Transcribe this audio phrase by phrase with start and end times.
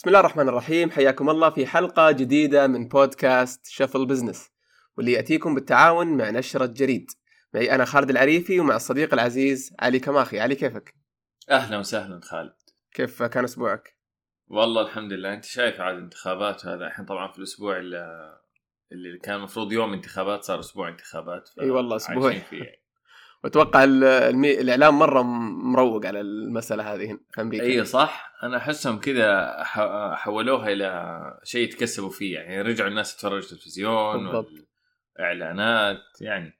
[0.00, 0.90] بسم الله الرحمن الرحيم.
[0.90, 4.50] حياكم الله في حلقة جديدة من بودكاست شفل بزنس
[4.96, 7.10] واللي يأتيكم بالتعاون مع نشرة جريد.
[7.54, 10.40] معي أنا خالد العريفي ومع الصديق العزيز علي كماخي.
[10.40, 10.94] علي كيفك؟
[11.50, 12.54] أهلا وسهلا خالد.
[12.92, 13.96] كيف كان أسبوعك؟
[14.48, 15.34] والله الحمد لله.
[15.34, 18.38] أنت شايف عاد انتخابات هذا؟ الحين طبعا في الأسبوع اللي,
[18.92, 22.79] اللي كان المفروض يوم انتخابات صار أسبوع انتخابات إي والله فيه.
[23.44, 23.84] واتوقع.
[23.84, 25.22] الإعلام مرة
[25.72, 27.64] مروق على المسألة هذه في أمريكا.
[27.64, 28.32] إي صح.
[28.42, 29.56] أنا أحسهم كذا
[30.14, 32.34] حولوها إلى شيء يتكسبوا فيه.
[32.34, 34.48] يعني رجعوا الناس تتفرج تلفزيون بالضبط.
[35.18, 36.52] والإعلانات يعني.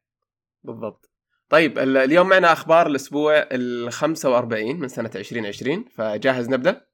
[0.64, 1.10] بالضبط.
[1.48, 6.86] طيب ال- اليوم معنا أخبار الأسبوع ال 45 من سنة 2020 فجاهز نبدأ؟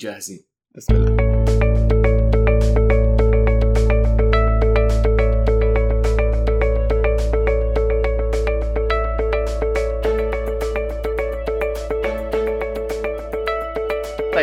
[0.00, 0.40] جاهزين.
[0.76, 1.29] بسم الله.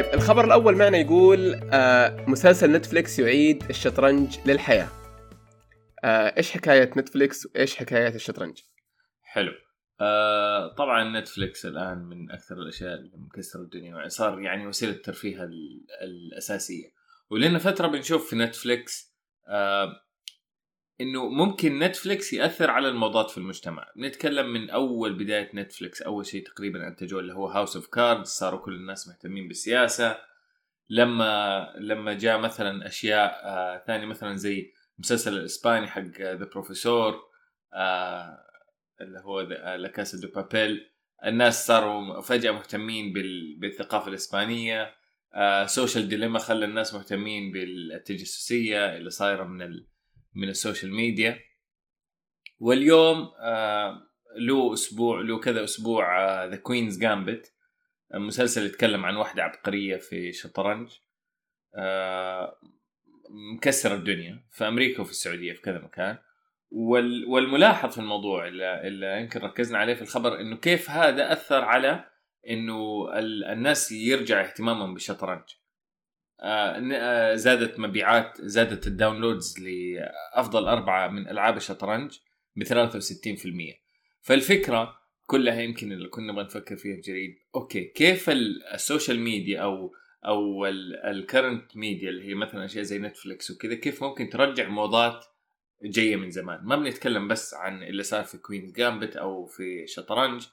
[0.08, 4.88] طيب الخبر الأول معنا يقول آه مسلسل نتفليكس يعيد الشطرنج للحياة.
[6.04, 8.58] آه إيش حكاية نتفليكس وإيش حكاية الشطرنج؟
[9.22, 9.52] حلو.
[10.02, 15.86] آه طبعا نتفليكس الآن من أكثر الأشياء اللي مكسرة الدنيا صار يعني وسيلة الترفيه ال-
[16.02, 16.86] الأساسية.
[17.30, 19.16] ولنا فترة بنشوف في نتفليكس
[21.02, 23.86] إنه ممكن نتفليكس يأثر على الموضات في المجتمع.
[23.98, 28.60] نتكلم من أول بداية نتفليكس أول شيء تقريبا أنتجوه اللي هو House of Cards صاروا
[28.60, 30.18] كل الناس مهتمين بالسياسة.
[30.90, 37.22] لما لما جاء مثلا أشياء آه ثانية مثلا زي المسلسل الإسباني حق The Professor
[37.74, 38.38] آه
[39.02, 39.42] اللي هو
[39.76, 40.90] La Casa de Papel
[41.26, 44.94] الناس صاروا فجأة مهتمين بال- بالثقافة الإسبانية.
[45.34, 49.88] آه Social Dilemma خلى الناس مهتمين بالتجسسية اللي صايرة من ال
[50.38, 51.40] من ال social media.
[52.60, 54.08] واليوم آه
[54.40, 57.54] له أسبوع له كذا أسبوع The Queen's Gambit
[58.14, 60.90] مسلسل يتكلم عن واحدة عبقرية في شطرنج
[61.76, 62.60] آه
[63.56, 66.18] مكسر الدنيا في أمريكا وفي السعودية في كذا مكان.
[66.72, 72.06] وال والملاحظ في الموضوع اللي, يمكن ركزنا عليه في الخبر إنه كيف هذا أثر على
[72.50, 75.44] إنه ال- الناس يرجع اهتمامهم بالشطرنج
[77.36, 82.18] زادت مبيعات زادت الداونلودز لأفضل أربعة من ألعاب الشطرنج
[82.56, 82.68] ب 63%
[84.22, 89.62] فالفكرة كلها يمكن اللي كنا نبغى نفكر فيها في جريد okay كيف ال- social media
[89.62, 89.94] أو
[90.26, 90.66] أو
[91.06, 95.26] ال current media اللي هي مثلا أشياء زي نتفلكس وكذا كيف ممكن ترجع موضات
[95.84, 100.46] جاية من زمان؟ ما بنتكلم بس عن اللي صار في Queen's Gambit أو في شطرنج.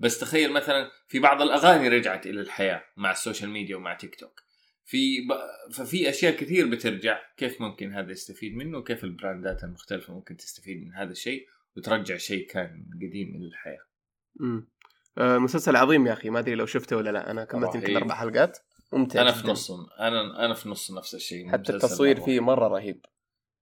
[0.00, 4.14] بس تخيل مثلا في بعض الأغاني رجعت إلى الحياة مع ال social media ومع تيك
[4.14, 4.42] توك.
[4.84, 5.32] في ب...
[5.72, 10.84] ففي أشياء كثير بترجع كيف ممكن هذا يستفيد منه وكيف ال brandات المختلفة ممكن تستفيد
[10.86, 13.84] من هذا الشيء وترجع شيء كان قديم إلى الحياة
[14.40, 14.68] مم.
[15.18, 17.96] آه مسلسل عظيم يا أخي ما أدري لو شفته ولا لا أنا كملت يمكن.
[17.96, 18.58] أربع حلقات
[18.92, 19.48] ممتع أنا في.
[19.48, 22.20] نص أنا أنا في نص نفس الشيء حتى التصوير.
[22.20, 23.06] فيه مرة رهيب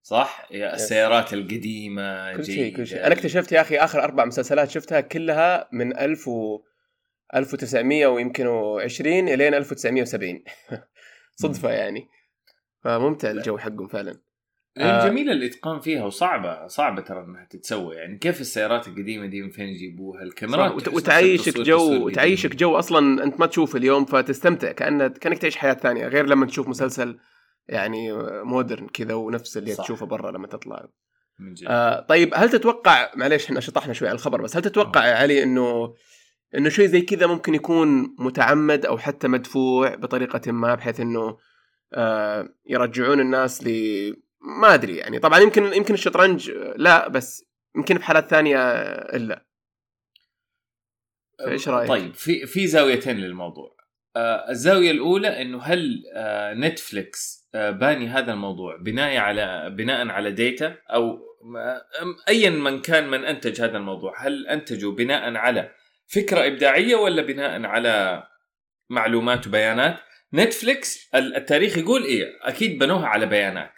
[0.03, 2.75] صح يا السيارات القديمة كل شيء.
[2.75, 6.61] كل شيء أنا اكتشفت يا أخي آخر أربع مسلسلات شفتها كلها من 1000 و
[7.35, 10.43] 1900 ويمكن 20 إلين 1970
[11.41, 12.07] صدفة يعني.
[12.83, 14.21] فممتع الجو حقهم فعلا.
[14.75, 15.07] لأن آه.
[15.07, 17.95] جميلة الاتقان فيها وصعبة صعبة ترى إنها تتسوى.
[17.95, 22.55] يعني كيف السيارات القديمة دي من فين يجيبوها؟ الكاميرات وتعيشك جو وتعيشك.
[22.55, 26.67] جو أصلا أنت ما تشوفه اليوم فتستمتع كانك كأنك تعيش حياة ثانية غير لما تشوف
[26.67, 27.19] مسلسل
[27.67, 28.13] يعني
[28.43, 29.83] مودرن كذا ونفس اللي صح.
[29.83, 30.87] تشوفه برا لما تطلع.
[31.39, 31.67] من جد.
[31.69, 35.43] آه طيب هل تتوقع معليش إحنا شطحنا شوي على الخبر بس هل تتوقع يا علي
[35.43, 35.93] إنه
[36.57, 41.37] إنه شيء زي كذا ممكن يكون متعمد أو حتى مدفوع بطريقة ما بحيث إنه
[41.93, 43.71] آه يرجعون الناس ل
[44.41, 45.19] ما أدري يعني.
[45.19, 47.45] طبعا يمكن يمكن الشطرنج لا بس
[47.75, 48.57] يمكن في حالات ثانية
[48.91, 49.45] إلا.
[51.39, 53.77] فإيش رأيك؟ طيب في في زاويتين للموضوع.
[54.15, 60.31] آه الزاوية الأولى إنه هل آه نتفليكس آه باني هذا الموضوع بناء على بناء على
[60.31, 61.19] ديتا أو
[62.29, 65.71] ايا من كان من أنتج هذا الموضوع هل أنتجوا بناء على
[66.13, 68.23] فكرة إبداعية ولا بناء على
[68.89, 69.97] معلومات وبيانات؟
[70.33, 73.71] نتفليكس ال- التاريخ يقول إيه أكيد بنوها على بيانات.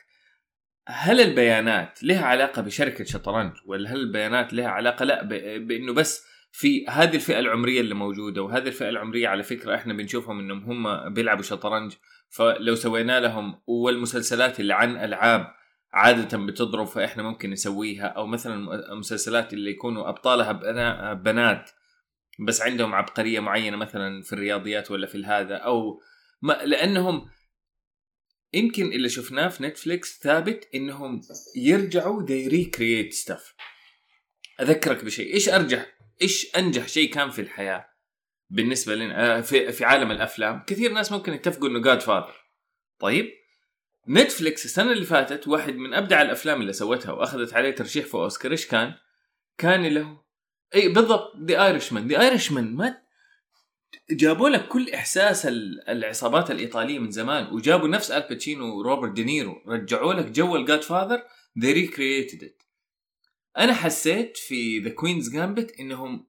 [0.88, 5.24] هل البيانات لها علاقة بشركة شطرنج؟ ولا هل البيانات لها علاقة؟ لا
[5.57, 10.39] بإنه بس في هذه الفئة العمرية اللي موجودة وهذه الفئة العمرية على فكرة إحنا بنشوفهم
[10.39, 11.94] إنهم هم بيلعبوا شطرنج.
[12.29, 15.47] فلو سوينا لهم والمسلسلات اللي عن ألعاب
[15.94, 18.06] عادة بتضرب فإحنا ممكن نسويها.
[18.06, 21.69] أو مثلا المسلسلات اللي يكونوا أبطالها بنا- بنات.
[22.39, 26.01] بس عندهم عبقرية معينة مثلا في الرياضيات ولا في هذا أو
[26.41, 27.30] ما لأنهم
[28.53, 31.21] يمكن اللي شفناه في نتفليكس ثابت إنهم
[31.56, 33.53] يرجعوا they recreate stuff.
[34.62, 37.89] أذكرك بشيء إيش أرجح إيش أنجح شيء كان في الحياة
[38.50, 42.36] بالنسبة لنا آه، في في عالم الأفلام؟ كثير ناس ممكن يتفقوا إنه جاد فاذر
[43.00, 43.31] طيب
[44.09, 48.51] نتفليكس السنة اللي فاتت واحد من أبدع الأفلام اللي سوتها وأخذت عليه ترشيح في أوسكار
[48.51, 48.94] إيش كان؟
[49.57, 50.22] كان له
[50.75, 53.03] إي بالضبط The Irishman The Irishman ما
[54.09, 55.45] جابوا لك كل إحساس
[55.89, 61.23] العصابات الإيطالية من زمان وجابوا نفس آل باتشينو وروبرت دينيرو رجعوا لك جو ال Godfather
[61.59, 62.63] recreated it.
[63.57, 66.27] أنا حسيت في The Queen's Gambit إنهم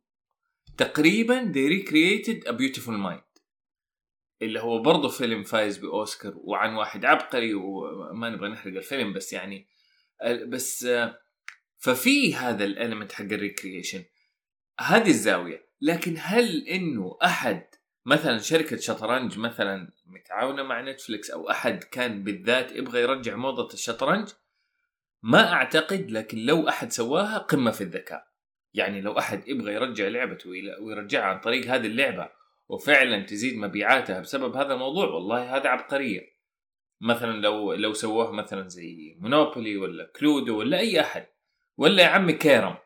[0.79, 3.41] تقريبا they recreated a beautiful mind
[4.43, 9.69] اللي هو برضه فيلم فايز بأوسكار وعن واحد عبقري وما نبغى نحرق الفيلم بس يعني
[10.47, 10.89] بس
[11.79, 14.05] ففي هذا ال element حق ال recreation
[14.81, 15.65] هذه الزاوية.
[15.81, 17.67] لكن هل إنه أحد
[18.07, 24.29] مثلا شركة شطرنج مثلا متعاونة مع نتفلكس أو أحد كان بالذات يبغى يرجع موضة الشطرنج؟
[25.23, 28.27] ما أعتقد لكن لو أحد سواها قمة في الذكاء.
[28.75, 30.51] يعني لو أحد يبغى يرجع لعبته
[30.81, 32.29] ويرجعها عن طريق هذه اللعبة
[32.69, 36.35] وفعلا تزيد مبيعاتها بسبب هذا الموضوع والله هذا عبقرية.
[37.01, 41.27] مثلا لو لو سووها مثلا زي مونوبولي ولا كلودو ولا أي أحد.
[41.77, 42.77] ولا يا عمي كيرم.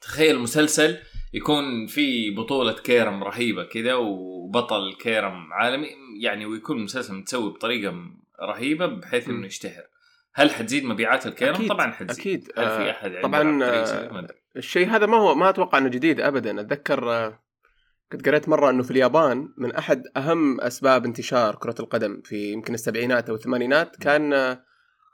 [0.00, 0.98] تخيل مسلسل
[1.34, 5.88] يكون في بطولة كيرم رهيبة كذا وبطل كيرم عالمي
[6.20, 7.94] يعني ويكون المسلسل متسوي بطريقة
[8.42, 9.82] رهيبة بحيث إنه يشتهر.
[10.34, 12.20] هل حتزيد مبيعات الكيرم؟ أكيد طبعا حتزيد.
[12.20, 12.52] أكيد.
[12.58, 14.26] هل في أحد طبعا آه
[14.56, 16.60] الشيء هذا ما هو ما أتوقع إنه جديد ابدا.
[16.60, 17.42] أتذكر آه
[18.12, 22.74] كنت قريت مرة إنه في اليابان من أحد أهم أسباب انتشار كرة القدم في يمكن
[22.74, 24.64] السبعينات أو الثمانينات كان آه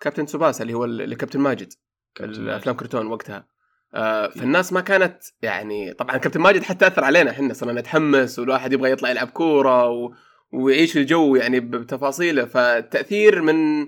[0.01, 1.73] كابتن سوباسا اللي هو الكابتن ماجد
[2.21, 3.37] الأفلام كرتون وقتها.
[3.37, 3.58] آه
[3.93, 8.91] فالناس ما كانت يعني طبعا كابتن ماجد حتى أثر علينا إحنا صرنا نتحمس والواحد يبغى
[8.91, 10.13] يطلع يلعب كورة و...
[10.53, 12.45] ويعيش الجو يعني بتفاصيله.
[12.45, 13.81] فالتاثير من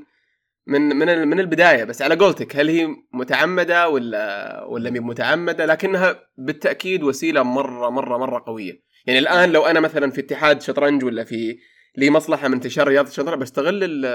[0.67, 1.85] من من من البداية.
[1.85, 8.19] بس على قولتك هل هي متعمدة ولا ولا مي متعمدة؟ لكنها بالتأكيد وسيلة مرة مرة
[8.19, 8.83] مرة قوية.
[9.07, 11.59] يعني الآن لو أنا مثلا في اتحاد شطرنج ولا في
[11.97, 14.07] لي مصلحة من انتشار رياضة الشطرنج بستغل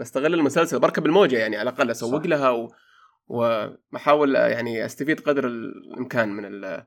[0.00, 2.72] بستغل المسلسل بركب الموجة يعني على الأقل أسوق لها و...
[3.26, 6.86] وبحاول يعني أستفيد قدر الإمكان من ال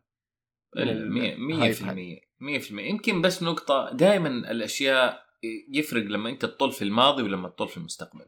[0.76, 5.26] 100% 100% يمكن بس نقطة دائما الأشياء
[5.74, 8.26] يفرق لما أنت تطل في الماضي ولما تطل في المستقبل.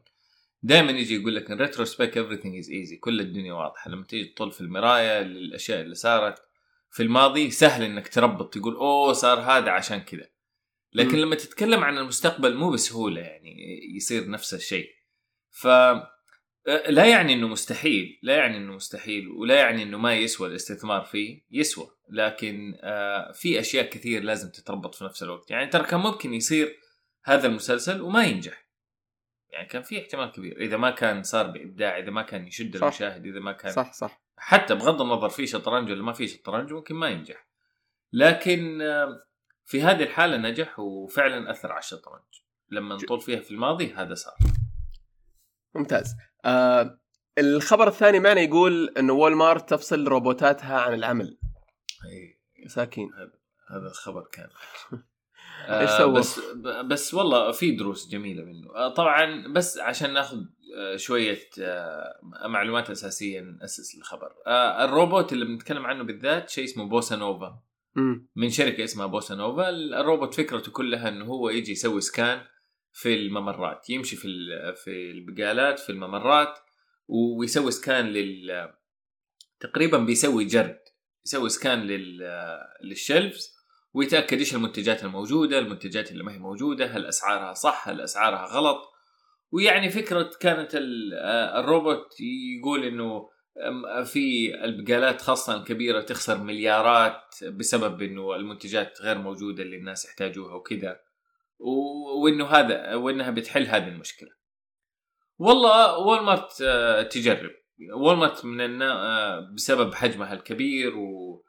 [0.62, 3.90] دائما يجي يقول لك in retrospect everything is easy كل الدنيا واضحة.
[3.90, 6.42] لما تيجي تطل في المراية للأشياء اللي صارت
[6.90, 10.28] في الماضي سهل إنك تربط تقول أوه صار هذا عشان كذا.
[10.92, 11.20] لكن م.
[11.20, 14.90] لما تتكلم عن المستقبل مو بسهولة يعني يصير نفس الشيء.
[15.50, 15.66] ف
[16.66, 21.42] لا يعني إنه مستحيل لا يعني إنه مستحيل ولا يعني إنه ما يسوى الاستثمار فيه
[21.50, 22.78] يسوى لكن
[23.34, 25.50] في أشياء كثير لازم تتربط في نفس الوقت.
[25.50, 26.76] يعني ترى كان ممكن يصير
[27.24, 28.66] هذا المسلسل وما ينجح.
[29.50, 32.82] يعني كان في احتمال كبير إذا ما كان صار بإبداع إذا ما كان يشد صح.
[32.82, 34.22] المشاهد إذا ما كان صح صح.
[34.36, 37.48] حتى بغض النظر في شطرنج ولا ما في شطرنج ممكن ما ينجح.
[38.12, 38.78] لكن
[39.64, 42.24] في هذه الحالة نجح وفعلا أثر على الشطرنج.
[42.70, 44.34] لما نطول فيها في الماضي هذا صار.
[45.74, 46.16] ممتاز.
[46.44, 46.98] آه
[47.38, 51.38] الخبر الثاني معنا يقول انه وول مارت تفصل روبوتاتها عن العمل.
[52.04, 52.38] إي.
[52.64, 53.10] مساكين
[53.70, 54.48] هذا الخبر كان.
[55.68, 56.40] إيش آه، سووا؟ بس
[56.84, 58.74] بس والله في دروس جميلة منه.
[58.74, 60.38] آه، طبعا بس عشان ناخذ
[60.76, 61.38] آه، شوية
[62.44, 64.32] معلومات أساسية نأسس الخبر.
[64.84, 67.62] الروبوت اللي بنتكلم عنه بالذات شيء اسمه بوسا نوفا.
[68.36, 69.68] من شركة اسمها بوسا نوفا.
[69.68, 72.40] الروبوت فكرته كلها إنه هو يجي يسوي scan
[72.92, 74.28] في الممرات يمشي في
[74.84, 76.58] في البقالات في الممرات
[77.08, 78.72] ويسوي scan لل
[79.60, 80.78] تقريبا بيسوي جرد
[81.26, 82.18] يسوي scan لل
[82.84, 83.52] لل shelves
[83.94, 88.88] ويتأكد إيش المنتجات الموجودة المنتجات اللي ما هي موجودة هل أسعارها صح هل أسعارها غلط.
[89.52, 90.70] ويعني فكرة كانت
[91.54, 92.06] الروبوت
[92.58, 93.28] يقول إنه
[94.04, 101.00] في البقالات خاصة الكبيرة تخسر مليارات بسبب إنه المنتجات غير موجودة اللي الناس يحتاجوها وكذا.
[102.22, 104.30] وإنه هذا وإنها بتحل هذه المشكلة.
[105.38, 107.50] والله وولمارت آه، تجرب.
[107.94, 111.44] وولمارت من آه، بسبب حجمها الكبير و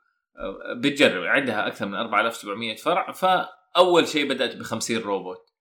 [0.80, 1.24] بتجرب.
[1.24, 5.54] عندها أكثر من 4700 فرع فأول شيء بدأت ب 50 روبوت.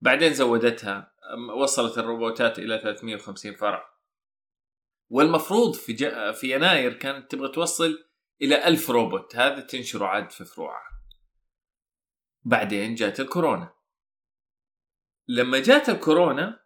[0.00, 1.12] بعدين زودتها
[1.56, 3.84] وصلت الروبوتات إلى 350 فرع.
[5.10, 6.30] والمفروض في ج...
[6.32, 7.98] في يناير كانت تبغى توصل
[8.42, 9.36] إلى 1000 روبوت.
[9.36, 10.88] هذا تنشره عاد في فروعها.
[12.44, 13.77] بعدين جات الكورونا.
[15.28, 16.60] لما جات الكورونا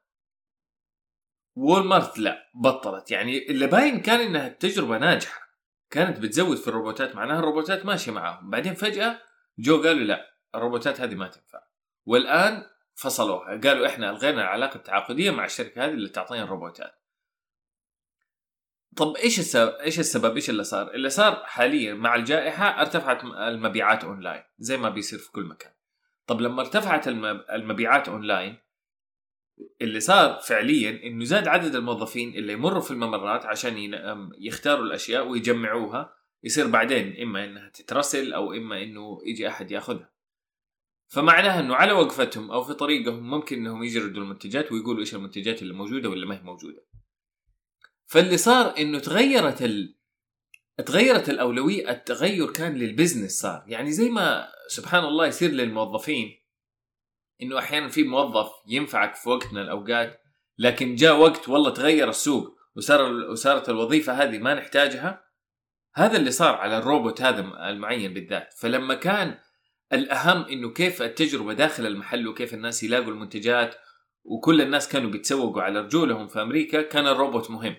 [1.57, 3.11] وولمارت لا بطلت.
[3.11, 5.40] يعني اللي باين كان إنها التجربه ناجحة.
[5.90, 8.50] كانت بتزود في الروبوتات معناها الروبوتات ماشية معاهم.
[8.50, 9.21] بعدين فجأة
[9.59, 11.62] جو قالوا لا الروبوتات هذه ما تنفع.
[12.07, 13.61] والآن فصلوها.
[13.61, 17.02] قالوا إحنا ألغينا العلاقة التعاقدية مع الشركة هذه اللي تعطينا الروبوتات.
[18.97, 24.04] طب إيش السبب إيش السبب إيش اللي صار؟ اللي صار حاليا مع الجائحة ارتفعت المبيعات
[24.04, 25.73] أونلاين زي ما بيصير في كل مكان.
[26.26, 27.09] طب لما ارتفعت
[27.52, 28.59] المبيعات أونلاين
[29.83, 33.95] اللي صار فعليا إنه زاد عدد الموظفين اللي يمروا في الممرات عشان
[34.38, 36.14] يختاروا الأشياء ويجمعوها
[36.45, 40.12] يصير بعدين إما إنها تترسل أو إما إنه يجي أحد ياخذها.
[41.09, 45.75] فمعناها إنه على وقفتهم أو في طريقهم ممكن إنهم يجردوا المنتجات ويقولوا إيش المنتجات اللي
[45.75, 46.85] موجودة ولا ما هي موجودة.
[48.07, 49.97] فاللي صار إنه تغيرت ال...
[50.83, 53.65] تغيرت الأولوية التغير كان للبزنس صار.
[53.67, 56.39] يعني زي ما سبحان الله يصير للموظفين
[57.43, 60.21] إنه أحيانا في موظف ينفعك في وقت من الأوقات
[60.59, 65.25] لكن جاء وقت والله تغير السوق وصار وصارت الوظيفة هذه ما نحتاجها.
[65.95, 68.55] هذا اللي صار على الروبوت هذا المعين بالذات.
[68.59, 69.39] فلما كان
[69.93, 73.75] الأهم إنه كيف التجربة داخل المحل وكيف الناس يلاقوا المنتجات
[74.25, 77.77] وكل الناس كانوا بيتسوقوا على رجولهم في أمريكا كان الروبوت مهم.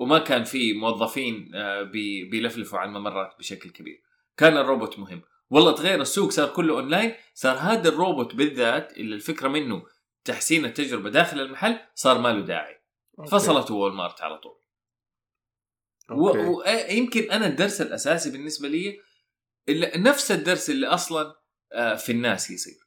[0.00, 4.02] وما كان في موظفين آه، بي- بيلفلفوا على الممرات بشكل كبير.
[4.36, 5.22] كان الروبوت مهم.
[5.50, 9.82] والله تغير السوق صار كله أونلاين صار هذا الروبوت بالذات اللي الفكرة منه
[10.24, 12.76] تحسين التجربة داخل المحل صار ما له داعي.
[13.18, 13.30] okay.
[13.30, 14.56] فصلت وول مارت على طول.
[16.10, 19.00] ويمكن أنا الدرس الأساسي بالنسبة لي
[19.68, 21.34] اللي نفس الدرس اللي أصلا
[21.72, 22.78] آه، في الناس يصير.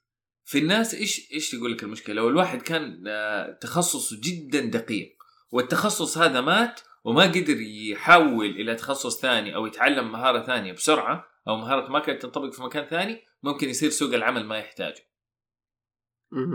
[0.46, 5.17] في الناس إيش إيش يقول لك المشكلة؟ لو الواحد كان آه، تخصصه جدا دقيق
[5.51, 11.55] والتخصص هذا مات وما قدر يحول إلى تخصص ثاني أو يتعلم مهارة ثانية بسرعة أو
[11.55, 15.10] مهارة ما كانت تنطبق في مكان ثاني ممكن يصير سوق العمل ما يحتاجه.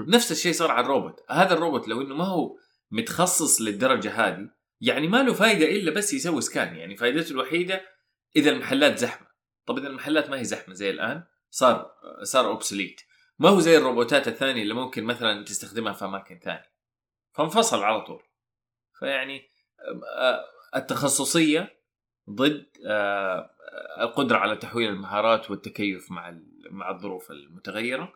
[0.09, 1.25] نفس الشيء صار على الروبوت.
[1.31, 2.57] هذا الروبوت لو إنه ما هو
[2.91, 4.51] متخصص للدرجة هذه
[4.81, 7.83] يعني ما له فائده إلا بس يسوي scan يعني فائدته الوحيدة
[8.37, 9.29] إذا المحلات زحمة.
[9.67, 11.91] طب إذا المحلات ما هي زحمة زي الآن صار
[12.23, 13.01] صار obsolete
[13.39, 16.73] ما هو زي الروبوتات الثانية اللي ممكن مثلا تستخدمها في أماكن ثانية.
[17.33, 18.23] فانفصل على طول.
[18.99, 19.51] فيعني
[20.77, 21.79] التخصصية
[22.31, 22.67] ضد
[24.01, 26.39] القدرة على تحويل المهارات والتكيف مع
[26.71, 28.13] مع الظروف المتغيرة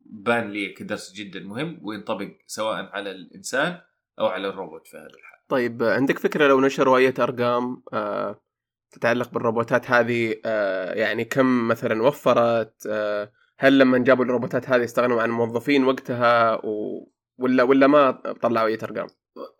[0.00, 3.80] بان لي كدرس جدا مهم وينطبق سواء على الإنسان
[4.18, 7.82] أو على الروبوت في هذا الحال طيب عندك فكرة لو نشروا اي أرقام
[8.90, 10.36] تتعلق بالروبوتات هذه
[10.94, 12.88] يعني كم مثلا وفرت
[13.58, 16.60] هل لما جابوا الروبوتات هذه استغنوا عن الموظفين وقتها.
[17.38, 18.10] ولا ولا ما
[18.42, 19.06] طلعوا أي أرقام؟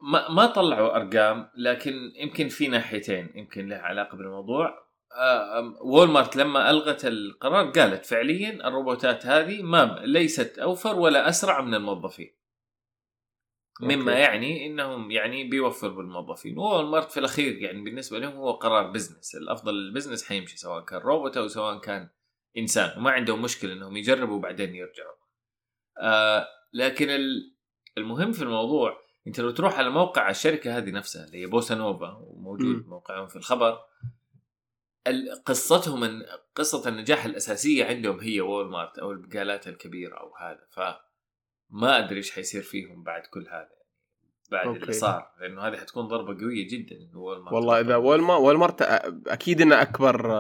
[0.02, 4.82] ما ما طلعوا أرقام لكن يمكن في ناحيتين يمكن لها علاقة بالموضوع.
[5.18, 11.60] آه، وول مارت لما ألغت القرار قالت فعليا الروبوتات هذه ما ليست أوفر ولا أسرع
[11.60, 12.36] من الموظفين.
[13.80, 14.20] مما okay.
[14.20, 16.58] يعني إنهم يعني بيوفروا بالموظفين.
[16.58, 20.84] وول مارت في الأخير يعني بالنسبة لهم هو قرار business الأفضل ال business حيمشي سواء
[20.84, 22.10] كان روبوت أو سواء كان
[22.58, 22.98] إنسان.
[22.98, 25.14] وما عندهم مشكلة إنهم يجربوا وبعدين يرجعوا.
[26.00, 27.54] آه لكن ال-
[27.98, 32.12] المهم في الموضوع انت لو تروح على موقع الشركة هذه نفسها اللي هي بوسا نوفا
[32.20, 32.86] وموجود.
[32.88, 33.78] موقعهم في الخبر
[35.06, 40.66] ال- قصتهم إن- قصة النجاح الأساسية عندهم هي وول مارت أو البقالات الكبيرة أو هذا
[40.70, 43.82] فما أدري إيش حيصير فيهم بعد كل هذا يعني
[44.50, 44.80] بعد okay.
[44.80, 48.82] اللي صار لأنه هذه حتكون ضربة قوية جدا وول مارت والله إذا والما والمارت
[49.26, 50.32] أكيد إنه أكبر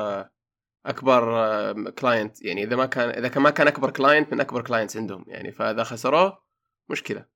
[0.86, 4.96] أكبر client يعني إذا ما كان إذا كان ما كان أكبر client من أكبر clients
[4.96, 6.42] عندهم يعني فإذا خسروه
[6.88, 7.26] مشكلة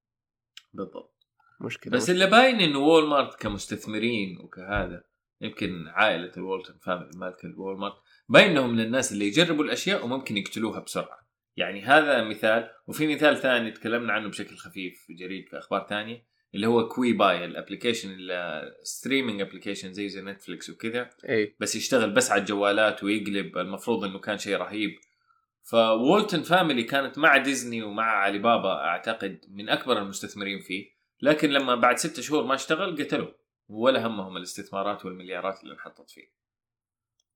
[0.72, 1.15] بالضبط
[1.60, 5.04] مشكلة بس اللي باين إنه وول مارت كمستثمرين وكهذا
[5.40, 7.96] يمكن عائلة ال Walton family مالك الوول مارت
[8.28, 11.26] باين إنهم من الناس اللي يجربوا الأشياء وممكن يقتلوها بسرعة.
[11.56, 16.26] يعني هذا مثال وفي مثال ثاني تكلمنا عنه بشكل خفيف في جريد في أخبار ثانية
[16.54, 21.56] اللي هو كوي باي ال application ال streaming application زي زي نتفلكس وكذا إي.
[21.60, 24.90] بس يشتغل بس على الجوالات ويقلب المفروض إنه كان شيء رهيب.
[25.62, 30.95] Walton family كانت مع ديزني ومع علي بابا أعتقد من أكبر المستثمرين فيه.
[31.26, 33.34] لكن لما بعد ستة شهور ما اشتغل قتلوه.
[33.68, 36.32] ولا همهم الاستثمارات والمليارات اللي انحطت فيه.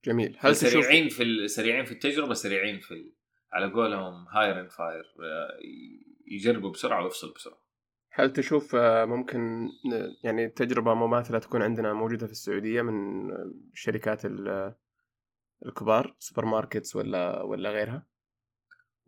[0.05, 0.37] جميل.
[0.39, 3.13] هل تشوف سريعين في ال- سريعين في التجربة سريعين في ال...
[3.53, 5.05] على قولهم hire and fire
[6.27, 7.61] يجربوا بسرعة ويفصلوا بسرعة.
[8.13, 9.69] هل تشوف آه، ممكن
[10.25, 14.75] يعني تجربه مماثلة تكون عندنا موجودة في السعودية من آه، الشركات ال-
[15.67, 18.07] الكبار supermarkets ولا ولا غيرها؟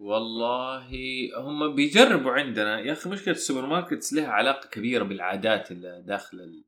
[0.02, 0.88] والله
[1.36, 2.80] هم بيجربوا عندنا.
[2.80, 6.64] يا أخي مشكلة ال supermarkets لها علاقة كبيرة بالعادات اللي داخل ال...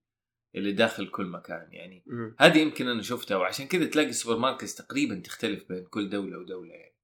[0.55, 1.69] اللي داخل كل مكان.
[1.73, 2.37] يعني مم.
[2.38, 6.75] هذه يمكن أنا شفتها وعشان كذا تلاقي ال supermarkets تقريبا تختلف بين كل دولة ودولة.
[6.75, 6.95] يعني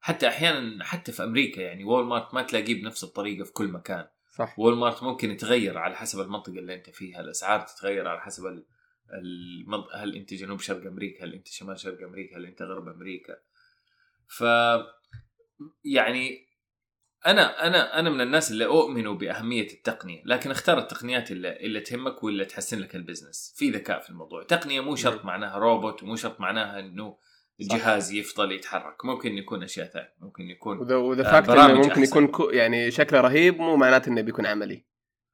[0.00, 4.06] حتى أحيانا حتى في أمريكا يعني وول مارت ما تلاقيه بنفس الطريقة في كل مكان.
[4.36, 4.58] صح.
[4.58, 8.64] Walmart ممكن يتغير على حسب المنطقة اللي أنت فيها الأسعار تتغير على حسب ال...
[9.94, 13.36] هل أنت جنوب شرق أمريكا هل أنت شمال شرق أمريكا هل أنت غرب أمريكا.
[14.26, 14.44] ف
[15.84, 16.48] يعني
[17.26, 22.24] أنا أنا أنا من الناس اللي اؤمنوا بأهمية التقنية لكن أختار التقنيات اللي, اللي تهمك
[22.24, 23.54] واللي تحسن لك ال business.
[23.56, 24.42] في ذكاء في الموضوع.
[24.42, 27.18] تقنية مو شرط معناها روبوت ومو شرط معناها إنه
[27.60, 29.04] الجهاز يفضل يتحرك.
[29.04, 30.14] ممكن يكون أشياء ثانية.
[30.20, 32.02] ممكن يكون واذا واذا آه، فاكت برامج انه ممكن أحسن.
[32.02, 34.84] يكون cool يعني شكله رهيب مو معناته إنه بيكون عملي.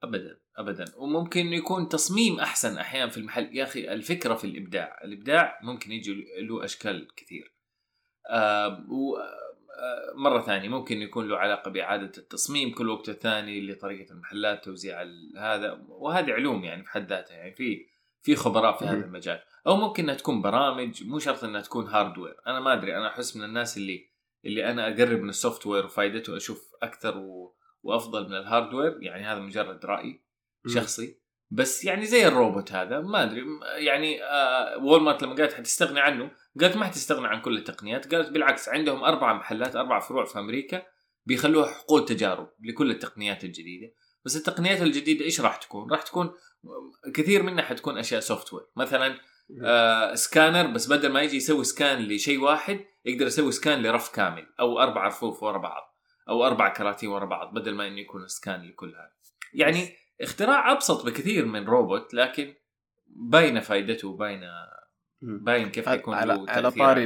[0.02, 0.84] ابدا ابدا.
[0.96, 3.56] وممكن يكون تصميم أحسن أحيانا في المحل.
[3.56, 5.00] يا أخي الفكرة في الإبداع.
[5.04, 7.54] الإبداع ممكن يجي له أشكال كثير.
[8.30, 8.84] آه
[9.78, 15.02] آه، مرة ثانية ممكن يكون له علاقة بإعادة التصميم كل وقت الثاني لطريقة المحلات توزيع
[15.38, 17.86] هذا وهذه علوم يعني في حد ذاتها يعني في
[18.22, 19.04] في خبراء في هذا.
[19.04, 23.08] المجال أو ممكن إنها تكون برامج مو شرط إنها تكون hardware أنا ما أدري أنا
[23.08, 24.10] أحس من الناس اللي
[24.44, 27.56] اللي أنا أقرب من ال software وفائدته أشوف أكثر و...
[27.82, 29.80] وأفضل من ال hardware يعني هذا مجرد
[30.64, 30.72] مم.
[30.72, 31.23] شخصي
[31.54, 33.42] بس يعني زي الروبوت هذا ما أدري
[33.76, 36.30] يعني آه Walmart لما قالت حتستغني عنه
[36.60, 40.82] قالت ما حتستغني عن كل التقنيات قالت بالعكس عندهم أربع محلات أربع فروع في أمريكا
[41.26, 43.94] بيخلوها حقول تجارب لكل التقنيات الجديدة.
[44.24, 46.32] بس التقنيات الجديدة إيش راح تكون؟ راح تكون
[47.14, 49.18] كثير منها حتكون أشياء software مثلا
[49.64, 54.46] آه سكانر بس بدل ما يجي يسوي scan لشيء واحد يقدر يسوي scan لرف كامل
[54.60, 55.82] أو أربع رفوف ورا بعض
[56.28, 59.12] أو أربع كراتين ورا بعض بدل ما إنه يكون scan لكل هذا.
[59.54, 62.54] يعني اختراع أبسط بكثير من روبوت لكن
[63.06, 64.46] باينه فائدته وباينه.
[65.22, 67.04] باين كيف حيكون على على طاري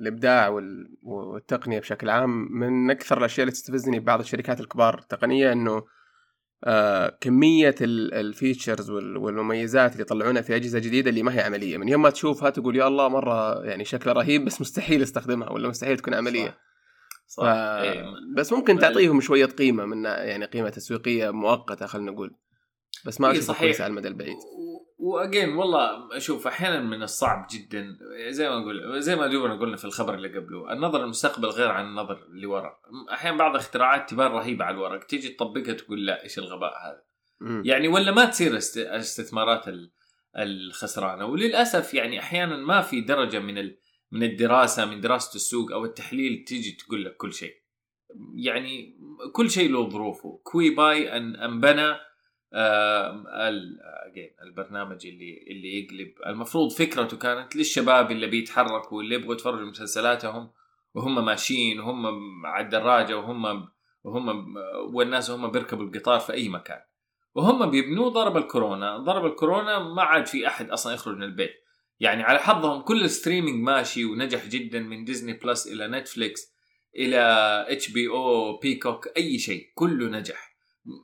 [0.00, 5.82] الإبداع وال- والتقنية بشكل عام من أكثر الأشياء اللي تستفزني ببعض الشركات الكبار التقنيه إنه
[6.64, 11.76] آه كمية ال- الفيتشرز وال- والمميزات اللي يطلعونها في أجهزة جديدة اللي ما هي عملية.
[11.76, 15.68] من يوم ما تشوفها تقول يا الله مرة يعني شكلها رهيب بس مستحيل أستخدمها ولا
[15.68, 16.48] مستحيل تكون عملية.
[16.48, 16.58] صح,
[17.26, 17.42] صح.
[17.42, 17.46] ف...
[17.46, 18.04] إيه.
[18.36, 22.34] بس ممكن تعطيهم شوية قيمة من يعني قيمة تسويقية مؤقتة خلينا نقول
[23.06, 23.80] بس ما إيه صحيح.
[23.80, 24.36] على المدى البعيد
[24.98, 29.84] وأجين والله أشوف أحيانا من الصعب جدا زي ما أقول زي ما دوبنا قلنا في
[29.84, 32.76] الخبر اللي قبله النظر للمستقبل غير عن النظر اللي ورا
[33.12, 37.02] أحيانا بعض الاختراعات تبان رهيبة على الورق تيجي تطبقها تقول لا إيش الغباء هذا
[37.40, 37.62] مم.
[37.66, 39.90] يعني ولا ما تصير است- استثمارات ال-
[40.36, 43.78] الخسرانة وللأسف يعني أحيانا ما في درجة من ال-
[44.12, 47.54] من الدراسة من دراسة السوق أو التحليل تيجي تقول لك كل شيء.
[48.34, 48.98] يعني
[49.32, 50.40] كل شيء له ظروفه.
[50.44, 51.96] كوي باي ان انبنى
[54.42, 56.12] البرنامج اللي اللي يقلب.
[56.26, 60.50] المفروض فكرته كانت للشباب اللي بيتحركوا واللي يبغوا يتفرجوا مسلسلاتهم
[60.94, 62.06] وهم ماشيين وهم
[62.46, 63.68] على الدراجة وهم
[64.04, 64.54] وهم
[64.94, 66.80] والناس وهم بيركبوا القطار في أي مكان.
[67.34, 68.98] وهم بيبنوه ضرب الكورونا.
[68.98, 71.63] ضرب الكورونا ما عاد في أحد أصلا يخرج من البيت.
[72.00, 76.54] يعني على حظهم كل ال streaming ماشي ونجح جدا من Disney Plus إلى Netflix
[76.96, 77.18] إلى
[77.68, 80.54] HBO Peacock أي شيء كله نجح.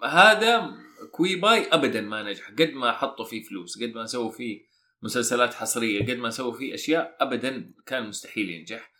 [0.04, 0.70] هذا
[1.12, 2.50] Quibi ابدا ما نجح.
[2.50, 4.70] قد ما حطوا فيه فلوس قد ما سووا فيه
[5.02, 8.92] مسلسلات حصرية قد ما سووا فيه أشياء ابدا كان مستحيل ينجح.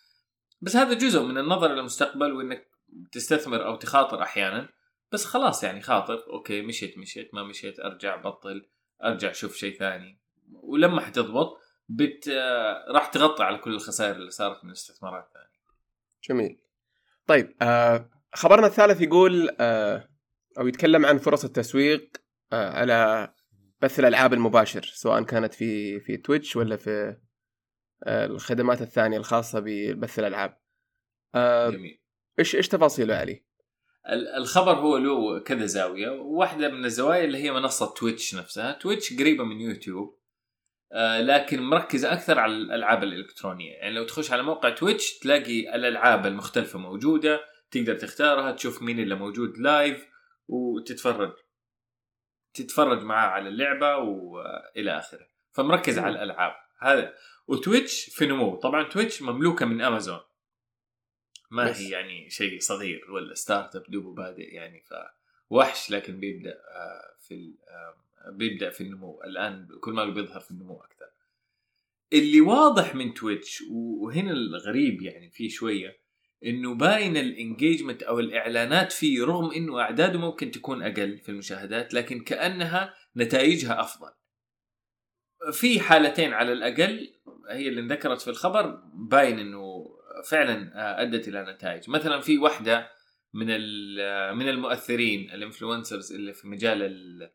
[0.60, 2.68] بس هذا جزء من النظر للمستقبل وإنك
[3.12, 4.68] تستثمر أو تخاطر أحيانا.
[5.12, 8.68] بس خلاص يعني خاطر okay مشيت مشيت ما مشيت أرجع بطل
[9.04, 10.20] أرجع شوف شيء ثاني.
[10.52, 11.59] ولما حتضبط
[11.92, 12.28] بت
[12.94, 15.60] راح تغطي على كل الخسائر اللي صارت من الاستثمارات الثانية.
[16.28, 16.60] جميل.
[17.26, 20.08] طيب آه خبرنا الثالث يقول آه
[20.58, 22.16] أو يتكلم عن فرص التسويق
[22.52, 23.32] آه على
[23.82, 27.16] بث الألعاب المباشر سواء كانت في في تويتش ولا في
[28.04, 30.58] آه الخدمات الثانية الخاصة ببث الألعاب.
[31.34, 32.00] آه جميل.
[32.38, 33.44] إيش إيش تفاصيله علي؟
[34.08, 36.10] ال- الخبر هو له كذا زاوية.
[36.10, 38.72] واحدة من الزوايا اللي هي منصة Twitch نفسها.
[38.72, 40.19] Twitch قريبة من يوتيوب.
[41.20, 43.72] لكن مركزه أكثر على الألعاب الإلكترونية.
[43.72, 49.14] يعني لو تخش على موقع Twitch تلاقي الألعاب المختلفة موجودة تقدر تختارها تشوف مين اللي
[49.14, 50.06] موجود live
[50.48, 51.32] وتتفرج.
[52.54, 55.26] تتفرج معاه على اللعبة وإلى آخره.
[55.52, 56.52] فمركز على الألعاب.
[56.80, 57.14] هذا.
[57.46, 60.20] و Twitch في نمو طبعا Twitch مملوكة من أمازون.
[61.50, 61.80] ما بس.
[61.80, 64.82] هي يعني شيء صغير ولا startup دوبه بادئ يعني
[65.50, 67.94] فوحش لكن بيبدأ آه، في آه،
[68.28, 71.06] بيبدأ في النمو الآن كل ما بيظهر في النمو أكثر.
[72.12, 76.00] اللي واضح من Twitch وهنا الغريب يعني فيه شوية
[76.44, 81.94] إنه باين ال engagement أو الإعلانات فيه رغم إنه أعداده ممكن تكون أقل في المشاهدات
[81.94, 84.10] لكن كأنها نتائجها أفضل.
[85.52, 87.14] في حالتين على الأقل
[87.48, 89.86] هي اللي انذكرت في الخبر باين إنه
[90.30, 91.90] فعلا أدت إلى نتائج.
[91.90, 92.90] مثلا في واحدة
[93.34, 93.46] من
[94.36, 97.30] من المؤثرين ال influencers اللي في مجال ال-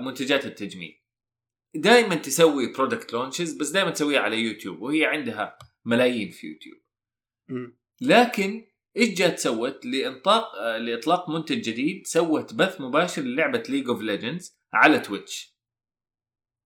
[0.00, 1.00] منتجات التجميل.
[1.74, 6.78] دائما تسوي product launches بس دائما تسويها على يوتيوب وهي عندها ملايين في يوتيوب.
[8.00, 14.00] لكن إيش جات سوت؟ لإنطاق آه، لإطلاق منتج جديد سوت بث مباشر للعبة League of
[14.00, 15.54] Legends على Twitch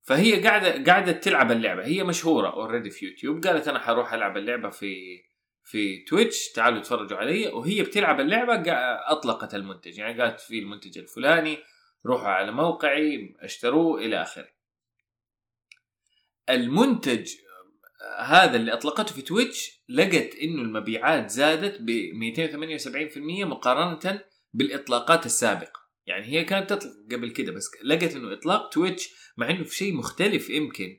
[0.02, 1.84] فهي قاعدة قاعدة تلعب اللعبة.
[1.84, 3.46] هي مشهورة already في يوتيوب.
[3.46, 5.22] قالت أنا حروح ألعب اللعبة في
[5.64, 7.48] في Twitch تعالوا اتفرجوا علي.
[7.48, 8.72] وهي بتلعب اللعبة
[9.12, 9.98] أطلقت المنتج.
[9.98, 11.58] يعني قالت في المنتج الفلاني
[12.06, 14.48] روحوا على موقعي اشتروه إلى آخره.
[16.50, 17.30] المنتج
[18.18, 21.90] هذا اللي أطلقته في Twitch لقت إنه المبيعات زادت ب
[23.44, 24.20] 278% مقارنة
[24.52, 25.80] بالإطلاقات السابقة.
[26.06, 29.94] يعني هي كانت تطلق قبل كده بس لقت إنه إطلاق Twitch مع إنه في شيء
[29.94, 30.98] مختلف يمكن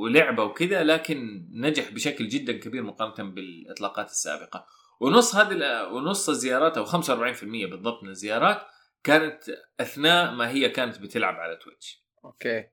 [0.00, 4.66] ولعبة وكذا لكن نجح بشكل جدا كبير مقارنة بالإطلاقات السابقة.
[5.00, 8.66] ونص هذه ونص الزيارات أو 45% بالضبط من الزيارات
[9.04, 9.42] كانت
[9.80, 12.04] أثناء ما هي كانت بتلعب على Twitch.
[12.24, 12.64] okay.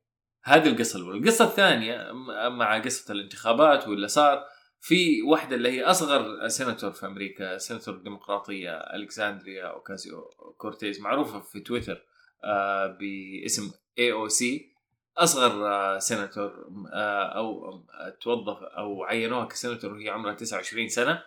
[0.44, 1.20] هذه القصة الأولى.
[1.20, 2.12] القصة الثانية
[2.50, 4.46] مع قصة الانتخابات واللي صار
[4.82, 10.22] في واحدة اللي هي أصغر سيناتور في أمريكا سيناتور الديمقراطية ألكسندريا أوكازيو
[10.58, 12.06] كورتيز معروفة في تويتر
[12.44, 14.74] آه باسم AOC
[15.18, 17.80] أصغر آه سيناتور آه أو
[18.22, 21.24] توظف أو عينوها كسيناتور وهي عمرها 29 سنة.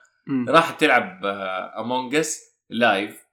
[0.49, 1.27] راحت تلعب
[1.79, 3.27] Among Us live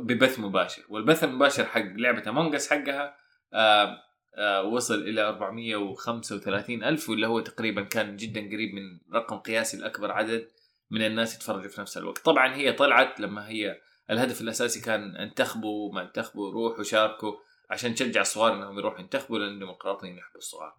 [0.00, 0.82] ببث مباشر.
[0.88, 3.16] والبث المباشر حق لعبة Among Us حقها
[3.54, 4.06] آه
[4.38, 10.12] آه، وصل إلى 435 ألف واللي هو تقريبا كان جدا قريب من رقم قياسي لاكبر
[10.12, 10.48] عدد
[10.90, 12.18] من الناس يتفرجوا في نفس الوقت.
[12.18, 17.32] طبعا هي طلعت لما هي الهدف الأساسي كان انتخبوا ما انتخبوا روحوا شاركوا
[17.70, 20.74] عشان تشجع الصغار إنهم يروحوا ينتخبوا لأن الديمقراطيين يحبوا الصغار.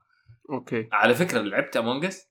[0.49, 0.89] okay.
[0.91, 2.27] على فكرة لعبت Among Us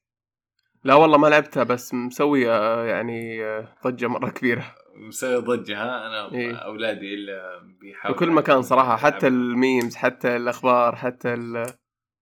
[0.86, 2.42] لا والله ما لعبتها بس مسوي
[2.88, 4.74] يعني آه، ضجة مرة كبيرة.
[4.96, 9.96] مسوي ضجة ها؟ أنا إيه؟ أولادي إلا بيحاولوا في كل مكان صراحة حتى ال memes
[9.96, 11.66] حتى الأخبار حتى ال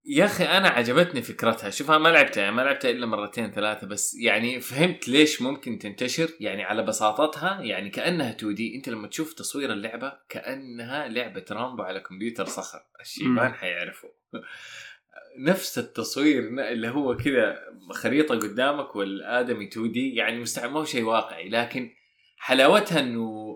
[0.06, 1.70] يا أخي أنا عجبتني فكرتها.
[1.70, 5.78] شوف أنا ما لعبتها يعني ما لعبتها إلا مرتين ثلاثة بس يعني فهمت ليش ممكن
[5.78, 6.28] تنتشر.
[6.40, 8.76] يعني على بساطتها يعني كأنها 2 دي.
[8.76, 12.78] أنت لما تشوف تصوير اللعبة كأنها لعبة رامبو على كمبيوتر صخر.
[13.00, 14.10] الشيبان حيعرفوا.
[15.38, 16.38] نفس التصوير
[16.72, 17.58] اللي هو كذا
[17.90, 21.90] خريطة قدامك والآدمي 2 دي يعني مستحيل ما هو شيء واقعي لكن
[22.38, 23.54] حلاوتها إنه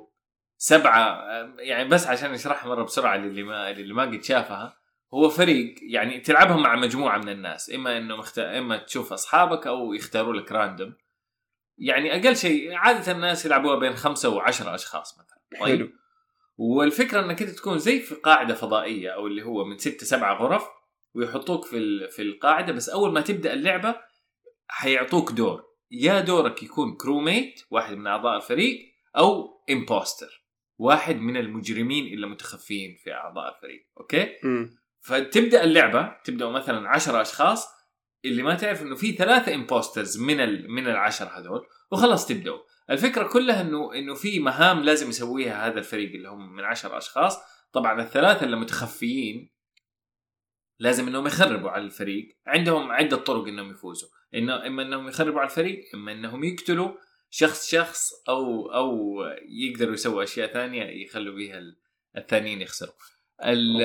[0.56, 1.24] سبعة
[1.58, 4.78] يعني بس عشان اشرحها مرة بسرعة للي ما للي ما قد شافها
[5.14, 8.38] هو فريق يعني تلعبها مع مجموعة من الناس إما إنه مخت...
[8.38, 10.94] إما تشوف أصحابك أو يختاروا لك random
[11.78, 15.38] يعني أقل شيء عادة الناس يلعبوها بين خمسة وعشرة أشخاص مثلا.
[15.60, 15.92] طيب.
[16.58, 20.62] والفكرة إنك أنت تكون زي في قاعدة فضائية أو اللي هو من ستة سبعة غرف
[21.14, 23.96] ويحطوك في في القاعدة بس أول ما تبدأ اللعبة
[24.68, 25.64] حيعطوك دور.
[25.90, 28.78] يا دورك يكون crewmate واحد من أعضاء الفريق
[29.16, 30.44] أو impostor
[30.78, 33.86] واحد من المجرمين اللي متخفيين في أعضاء الفريق.
[34.00, 34.70] okay؟ م.
[35.00, 37.68] فتبدأ اللعبة تبدا مثلا 10 أشخاص
[38.24, 42.58] اللي ما تعرف إنه في ثلاثة impostors من ال من العشر هذول وخلاص تبدأوا.
[42.90, 47.38] الفكرة كلها انه إنه في مهام لازم يسويها هذا الفريق اللي هم من 10 أشخاص.
[47.72, 49.50] طبعا الثلاثة اللي متخفيين
[50.78, 52.36] لازم إنهم يخربوا على الفريق.
[52.46, 54.08] عندهم عدة طرق إنهم يفوزوا.
[54.34, 56.92] إنه إما إنهم يخربوا على الفريق إما إنهم يقتلوا
[57.30, 59.16] شخص شخص أو أو
[59.48, 61.62] يقدروا يسووا أشياء ثانية يخلوا بها
[62.16, 62.94] الثانيين يخسروا.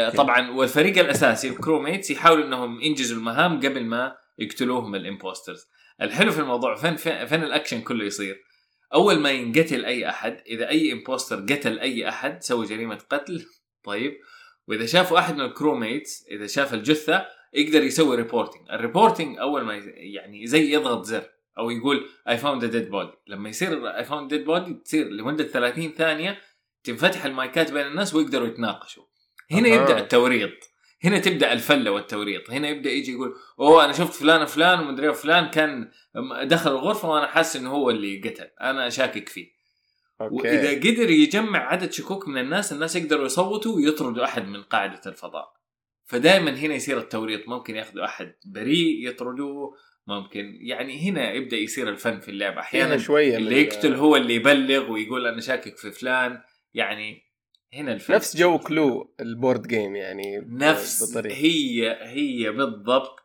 [0.10, 5.66] طبعا والفريق الأساسي ال crewmates يحاولوا إنهم ينجزوا المهام قبل ما يقتلوهم ال impostors.
[6.02, 8.44] الحلو في الموضوع فين فين الأكشن كله يصير؟
[8.94, 13.46] أول ما ينقتل أي أحد إذا أي impostor قتل أي أحد سوى جريمة قتل.
[13.84, 14.14] طيب.
[14.68, 19.62] وإذا شافوا احد من ال crewmates إذا شاف الجثة يقدر يسوي reporting ال reporting أول
[19.62, 21.24] ما يعني زي يضغط زر
[21.58, 25.90] أو يقول I found dead body لما يصير I found dead body تصير لمدة 30
[25.90, 26.38] ثانية
[26.84, 29.04] تنفتح المايكات بين الناس ويقدروا يتناقشوا.
[29.52, 29.72] هنا أه.
[29.72, 30.74] يبدأ التوريط.
[31.04, 32.52] هنا تبدأ الفلة والتوريط.
[32.52, 35.92] هنا يبدأ يجي يقول أوه أنا شفت فلان فلان ومدري فلان كان
[36.44, 38.50] دخل الغرفة وأنا حاسس إنه هو اللي قتل.
[38.62, 39.53] أنا شاكك فيه.
[40.28, 40.48] okay.
[40.48, 45.54] واذا قدر يجمع عدد شكوك من الناس الناس يقدروا يصوتوا ويطردوا أحد من قاعدة الفضاء.
[46.06, 49.76] فدائما هنا يصير التوريط ممكن ياخذوا أحد بريء يطردوه
[50.08, 52.60] ممكن يعني هنا يبدأ يصير الفن في اللعبة.
[52.60, 56.42] أحيانا شوية اللي يقتل هو اللي يبلغ ويقول أنا شاكك في فلان.
[56.74, 57.24] يعني
[57.74, 58.14] هنا الفن.
[58.14, 61.36] نفس جو Clue ال board game يعني نفس بطريقة.
[61.36, 63.16] هي هي بالضبط.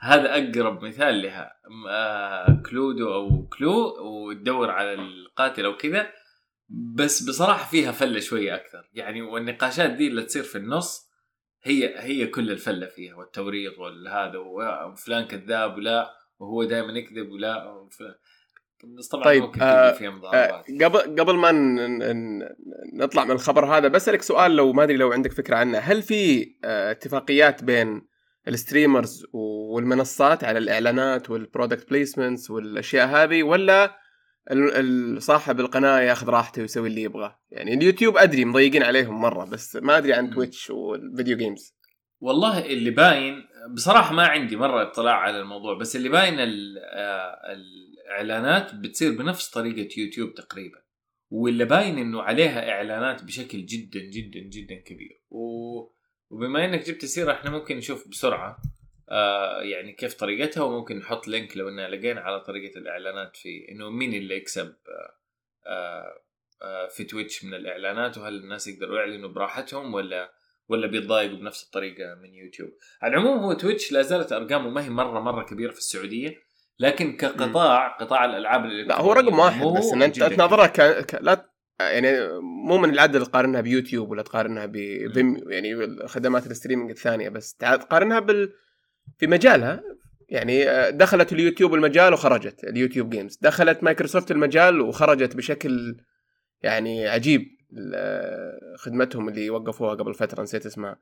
[0.00, 1.52] هذا أقرب مثال لها.
[1.90, 6.12] آه Cluedo أو Clue وتدور على القاتل أو كذا.
[6.68, 8.90] بس بصراحة فيها فلة شوية أكثر.
[8.92, 11.14] يعني والنقاشات دي اللي تصير في النص
[11.62, 17.88] هي هي كل الفلة فيها والتوريط والهذا وفلان كذاب ولا وهو دائما يكذب ولا
[19.10, 21.52] طبعا طيب ممكن آه فيها آه قبل قبل ما
[22.94, 25.78] نطلع من الخبر هذا بسالك سؤال لو ما أدري لو عندك فكرة عنه.
[25.78, 28.08] هل في آه اتفاقيات بين
[28.48, 34.03] ال streamers والمنصات على الإعلانات وال product placements والأشياء هذه ولا
[35.18, 37.40] صاحب القناة ياخذ راحته ويسوي اللي يبغاه.
[37.50, 41.74] يعني اليوتيوب أدري مضيقين عليهم مرة بس ما أدري عن Twitch وال video games
[42.20, 46.46] والله اللي باين بصراحة ما عندي مرة اطلاع على الموضوع بس اللي باين آه،
[47.52, 50.78] الإعلانات بتصير بنفس طريقة يوتيوب تقريبا.
[51.30, 55.22] واللي باين إنه عليها إعلانات بشكل جدا جدا جدا كبير.
[55.30, 55.94] و...
[56.30, 58.56] وبما إنك جبت سيره إحنا ممكن نشوف بسرعة
[59.08, 63.90] آه يعني كيف طريقتها وممكن نحط link لو إننا لقينا على طريقة الإعلانات في إنه
[63.90, 65.14] مين اللي يكسب آه
[65.66, 66.22] آه
[66.62, 70.32] آه في Twitch من الإعلانات وهل الناس يقدروا يعلنوا براحتهم ولا
[70.68, 72.70] ولا بيتضايقوا بنفس الطريقة من يوتيوب.
[73.02, 76.44] على العموم هو Twitch لا زالت أرقامه ما هي مرة مرة كبيرة في السعودية
[76.78, 80.80] لكن كقطاع قطاع الألعاب لا هو رقم واحد بس إن أنت تناظرها ك...
[81.06, 81.18] ك...
[81.22, 87.28] لا يعني مو من العدل تقارنها بيوتيوب ولا تقارنها بفيم يعني خدمات ال streaming الثانية
[87.28, 88.52] بس تقارنها بال
[89.18, 89.82] في مجالها
[90.28, 95.96] يعني دخلت اليوتيوب المجال وخرجت ال YouTube Games دخلت مايكروسوفت المجال وخرجت بشكل
[96.62, 97.54] يعني عجيب
[98.76, 100.98] خدمتهم اللي وقفوها قبل فترة نسيت اسمها.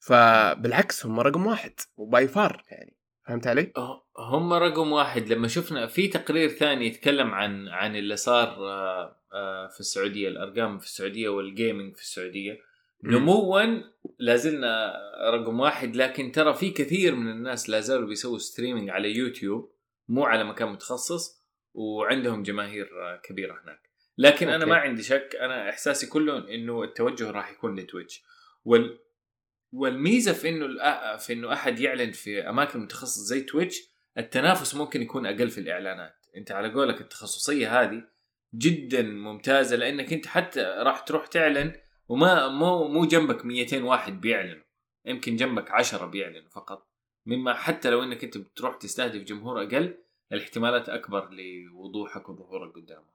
[0.00, 2.96] فبالعكس هم رقم واحد و by far يعني.
[3.26, 3.72] فهمت علي؟
[4.18, 5.32] هم رقم واحد.
[5.32, 10.78] لما شفنا في تقرير ثاني يتكلم عن عن اللي صار آه، آه، في السعودية الأرقام
[10.78, 12.58] في السعودية وال gaming في السعودية.
[13.04, 13.80] نموا
[14.18, 14.92] لازلنا
[15.30, 19.72] رقم واحد لكن ترى في كثير من الناس لا زالوا بيسووا streaming على يوتيوب
[20.08, 22.88] مو على مكان متخصص وعندهم جماهير
[23.22, 23.88] كبيرة هناك.
[24.18, 24.56] لكن okay.
[24.56, 28.22] أنا ما عندي شك أنا إحساسي كله إنه التوجه راح يكون ل Twitch.
[28.64, 28.98] وال
[29.72, 30.66] والميزة في إنه
[31.16, 33.80] في إنه أحد يعلن في أماكن متخصصة زي Twitch
[34.18, 36.26] التنافس ممكن يكون أقل في الإعلانات.
[36.36, 38.04] أنت على قولك التخصصية هذه
[38.54, 41.72] جدا ممتازة لأنك أنت حتى راح تروح تعلن
[42.08, 44.62] وما مو مو جنبك 200 واحد بيعلن
[45.04, 46.88] يمكن جنبك 10 بيعلنوا فقط
[47.26, 49.94] مما حتى لو إنك أنت بتروح تستهدف جمهور أقل
[50.32, 53.08] الاحتمالات أكبر لوضوحك وظهورك قدامه.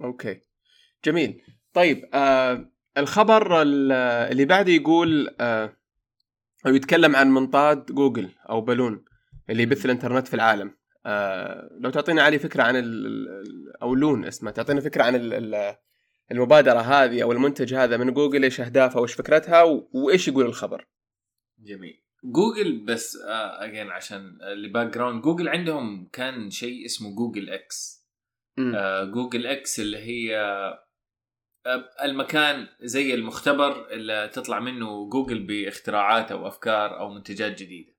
[0.00, 0.40] okay.
[1.04, 1.42] جميل.
[1.72, 5.76] طيب آه الخبر اللي بعده يقول آه
[6.66, 9.04] أو يتكلم عن منطاد جوجل أو balloon
[9.50, 10.74] اللي يبث الإنترنت في العالم.
[11.06, 12.76] آه لو تعطينا علي فكرة عن
[13.82, 15.14] أو Loon اسمه تعطينا فكرة عن
[16.32, 19.62] المبادرة هذه أو المنتج هذا من جوجل إيش أهدافها وإيش فكرتها
[19.92, 20.86] وإيش يقول الخبر؟
[21.58, 22.02] جميل.
[22.24, 28.08] جوجل بس again آه عشان ال background Google عندهم كان شيء اسمه Google X.
[28.58, 30.36] آه Google X اللي هي
[31.66, 37.98] آه المكان زي المختبر اللي تطلع منه جوجل باختراعات أو أفكار أو منتجات جديدة.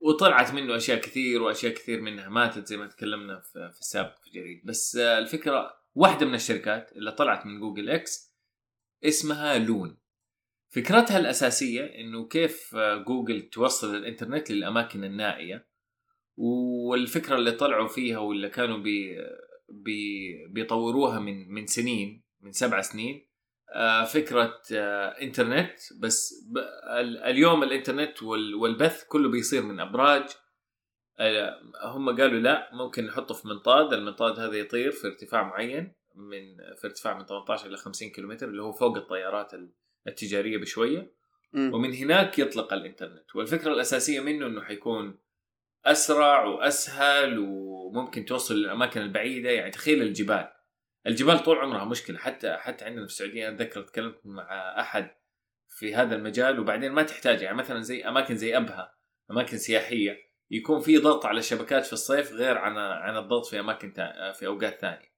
[0.00, 4.30] وطلعت منه أشياء كثير وأشياء كثير منها ماتت زي ما تكلمنا في, في السابق في
[4.30, 8.34] جريد بس آه الفكرة واحدة من الشركات اللي طلعت من Google X
[9.04, 9.98] اسمها Loon.
[10.68, 15.68] فكرتها الأساسية إنه كيف جوجل توصل الإنترنت للأماكن النائية
[16.36, 19.18] والفكرة اللي طلعوا فيها واللي كانوا بي
[19.68, 23.28] بي بيطوروها من من سنين من سبع سنين
[23.74, 25.78] آه، فكرة آه، إنترنت.
[26.00, 26.48] بس
[27.24, 30.47] اليوم الإنترنت والبث كله بيصير من أبراج آه،
[31.82, 36.86] هم قالوا لا ممكن نحطه في منطاد المنطاد هذا يطير في ارتفاع معين من في
[36.86, 39.52] ارتفاع من 18 إلى 50 كيلومتر اللي هو فوق الطيارات
[40.06, 41.12] التجارية بشوية.
[41.52, 41.74] م.
[41.74, 43.36] ومن هناك يطلق الإنترنت.
[43.36, 45.18] والفكرة الأساسية منه إنه حيكون
[45.84, 49.50] أسرع وأسهل وممكن توصل للأماكن البعيدة.
[49.50, 50.48] يعني تخيل الجبال.
[51.06, 52.18] الجبال طول عمرها مشكلة.
[52.18, 55.10] حتى حتى عندنا في السعودية أنا أتذكر تكلمت مع أحد
[55.68, 58.94] في هذا المجال وبعدين ما تحتاج يعني مثلا زي أماكن زي أبها
[59.30, 60.27] أماكن سياحية.
[60.50, 63.92] يكون في ضغط على الشبكات في الصيف غير عن عن الضغط في أماكن
[64.38, 65.12] في أوقات ثانية.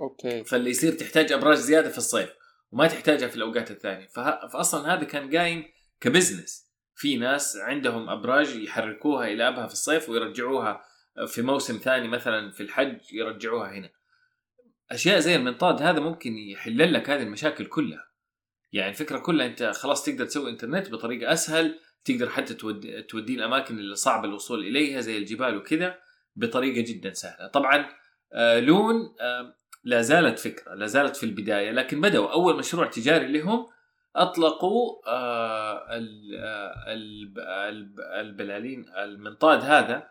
[0.00, 0.44] Okay.
[0.44, 2.34] فاللي يصير تحتاج أبراج زيادة في الصيف
[2.70, 4.06] وما تحتاجها في الأوقات الثانية،
[4.52, 5.64] فأصلا هذا كان قايم
[6.00, 6.64] ك business.
[6.96, 10.84] في ناس عندهم أبراج يحركوها إلى أبها في الصيف ويرجعوها
[11.26, 13.90] في موسم ثاني مثلا في الحج يرجعوها هنا.
[14.90, 18.10] أشياء زي المنطاد هذا ممكن يحل لك هذه المشاكل كلها.
[18.72, 23.78] يعني الفكرة كلها أنت خلاص تقدر تسوي إنترنت بطريقة أسهل تقدر حتى تودي توديه الأماكن
[23.78, 25.98] اللي صعب الوصول إليها زي الجبال وكذا
[26.36, 27.46] بطريقة جدا سهلة.
[27.46, 27.88] طبعا
[28.32, 33.32] آه، لون آه، لا زالت فكرة لا زالت في البداية لكن بدأوا أول مشروع تجاري
[33.32, 33.66] لهم
[34.16, 35.86] أطلقوا آه،
[38.20, 40.08] البلالين المنطاد هذا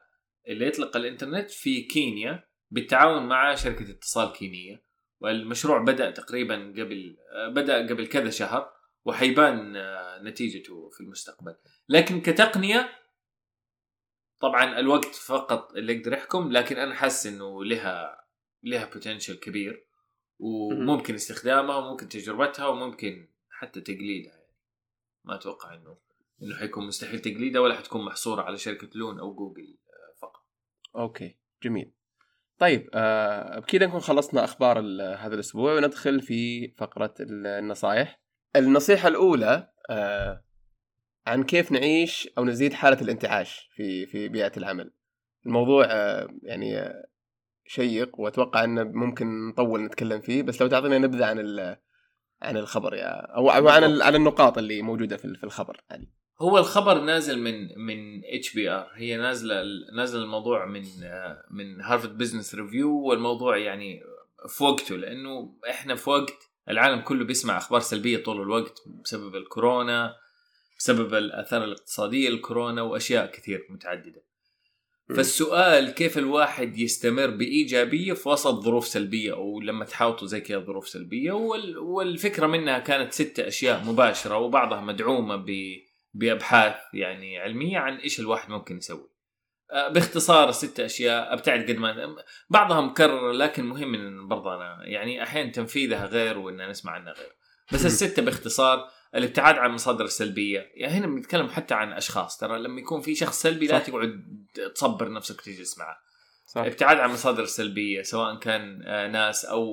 [0.47, 4.83] اللي يطلق الإنترنت في كينيا بالتعاون مع شركة اتصال كينية.
[5.19, 8.71] والمشروع بدأ تقريبا قبل بدأ قبل كذا شهر.
[9.05, 9.73] وحيبان
[10.23, 11.55] نتيجته في المستقبل
[11.89, 12.89] لكن كتقنية
[14.39, 18.23] طبعا الوقت فقط اللي يقدر يحكم لكن أنا حاسس إنه لها
[18.63, 19.87] لها potential كبير
[20.39, 24.55] وممكن استخدامها وممكن تجربتها وممكن حتى تقليدها يعني
[25.23, 25.97] ما أتوقع إنه
[26.41, 30.45] إنه حيكون مستحيل تقليدها ولا حتكون محصورة على شركة Loon أو جوجل آه، فقط.
[30.95, 31.91] Okay جميل.
[32.57, 34.79] طيب آه بكذا نكون خلصنا أخبار
[35.17, 38.22] هذا الأسبوع وندخل في فقرة النصائح.
[38.55, 40.43] النصيحة الأولى آه
[41.27, 44.93] عن كيف نعيش أو نزيد حالة الانتعاش في في بيئة العمل.
[45.45, 47.07] الموضوع آه، يعني آه،
[47.65, 51.39] شيق وأتوقع إنه ممكن نطول نتكلم فيه بس لو تعطينا نبذة عن
[52.41, 56.07] عن الخبر يا أو عن عن النقاط اللي موجودة في الخبر علي.
[56.41, 59.63] هو الخبر نازل من من HBR هي نازلة
[59.97, 64.01] نازل الموضوع من آه، من Harvard Business Review والموضوع يعني
[64.47, 70.15] في وقته لأنه إحنا في وقت العالم كله بيسمع أخبار سلبية طول الوقت بسبب الكورونا
[70.79, 74.23] بسبب الآثار الاقتصادية الكورونا وأشياء كثير متعددة.
[75.09, 80.89] فالسؤال كيف الواحد يستمر بإيجابية في وسط ظروف سلبية أو لما تحاوطه زي كذا ظروف
[80.89, 81.31] سلبية؟
[81.77, 85.51] والفكرة منها كانت ستة أشياء مباشرة وبعضها مدعومة ب
[86.13, 89.12] بأبحاث يعني علمية عن إيش الواحد ممكن يسوي.
[89.73, 91.33] آه، باختصار الست أشياء.
[91.33, 92.15] أبتعد قد ما
[92.49, 97.31] بعضها مكرر لكن مهم إن برضه أنا يعني أحيانا تنفيذها غير وإن نسمع عنها غير.
[97.71, 102.37] بس الستة باختصار الابتعاد عن المصادر السلبيه، يعني هنا بنتكلم حتى عن أشخاص.
[102.37, 104.23] ترى لما يكون في شخص سلبي لا تقعد
[104.75, 105.97] تصبر نفسك وتجلس معه.
[106.47, 106.61] صح.
[106.61, 109.65] ابتعاد عن المصادر السلبيه سواء كان آه، ناس أو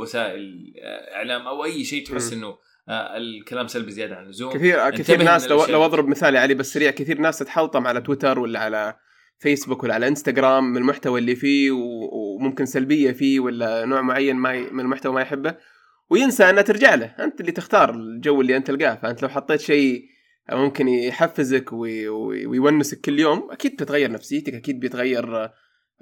[0.00, 4.52] وسائل آه، إعلام أو أي شيء تحس إنه الكلام سلبي زيادة عن اللزوم.
[4.52, 8.38] كثير كثير ناس لو, لو أضرب مثال علي بس سريع كثير ناس تتحلطم على تويتر
[8.38, 8.96] ولا على
[9.38, 11.70] فيسبوك ولا على انستغرام من المحتوى اللي فيه
[12.12, 15.54] وممكن سلبية فيه ولا نوع معين ما من المحتوى ما يحبه
[16.10, 17.06] وينسى انها ترجع له.
[17.06, 18.94] أنت اللي تختار الجو اللي أنت تلقاه.
[18.94, 20.04] فأنت لو حطيت شيء
[20.52, 25.50] ممكن يحفزك ويونسك كل يوم أكيد بتتغير نفسيتك أكيد بيتغير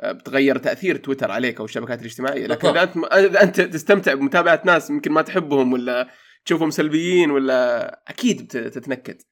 [0.04, 2.46] بتغير تأثير تويتر عليك أو الشبكات الاجتماعية.
[2.46, 6.08] لكن اذا أنت إذا أنت تستمتع بمتابعة ناس يمكن ما تحبهم ولا
[6.44, 9.22] تشوفهم سلبيين ولا أكيد تتنكد.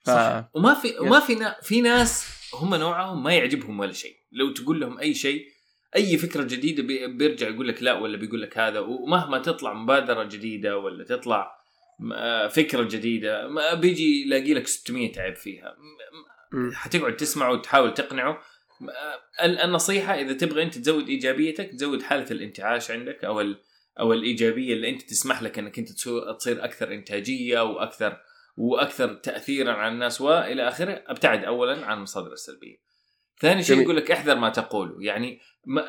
[0.00, 0.10] ف...
[0.10, 0.50] صح.
[0.54, 1.56] وما في وما في نا...
[1.62, 4.16] في ناس هم نوعهم ما يعجبهم ولا شيء.
[4.32, 5.46] لو تقول لهم أي شيء
[5.96, 7.06] أي فكرة جديدة بي...
[7.06, 11.64] بيرجع يقول لك لا ولا بيقول لك هذا ومهما تطلع مبادرة جديدة ولا تطلع
[12.50, 15.76] فكرة جديدة ما بيجي يلاقي لك 600 عيب فيها.
[16.72, 18.40] حتقعد تسمعه وتحاول تقنعه.
[19.42, 23.54] النصيحة إذا تبغى أنت تزود إيجابيتك تزود حالة الانتعاش عندك أو.
[24.00, 25.92] أو الإيجابية اللي أنت تسمح لك إنك أنت
[26.38, 28.20] تصير أكثر إنتاجية وأكثر
[28.56, 32.76] وأكثر تاثيرا على الناس وإلى آخره أبتعد اولا عن المصادر السلبية.
[33.40, 35.84] ثاني شيء يقول لك احذر ما تقوله يعني ما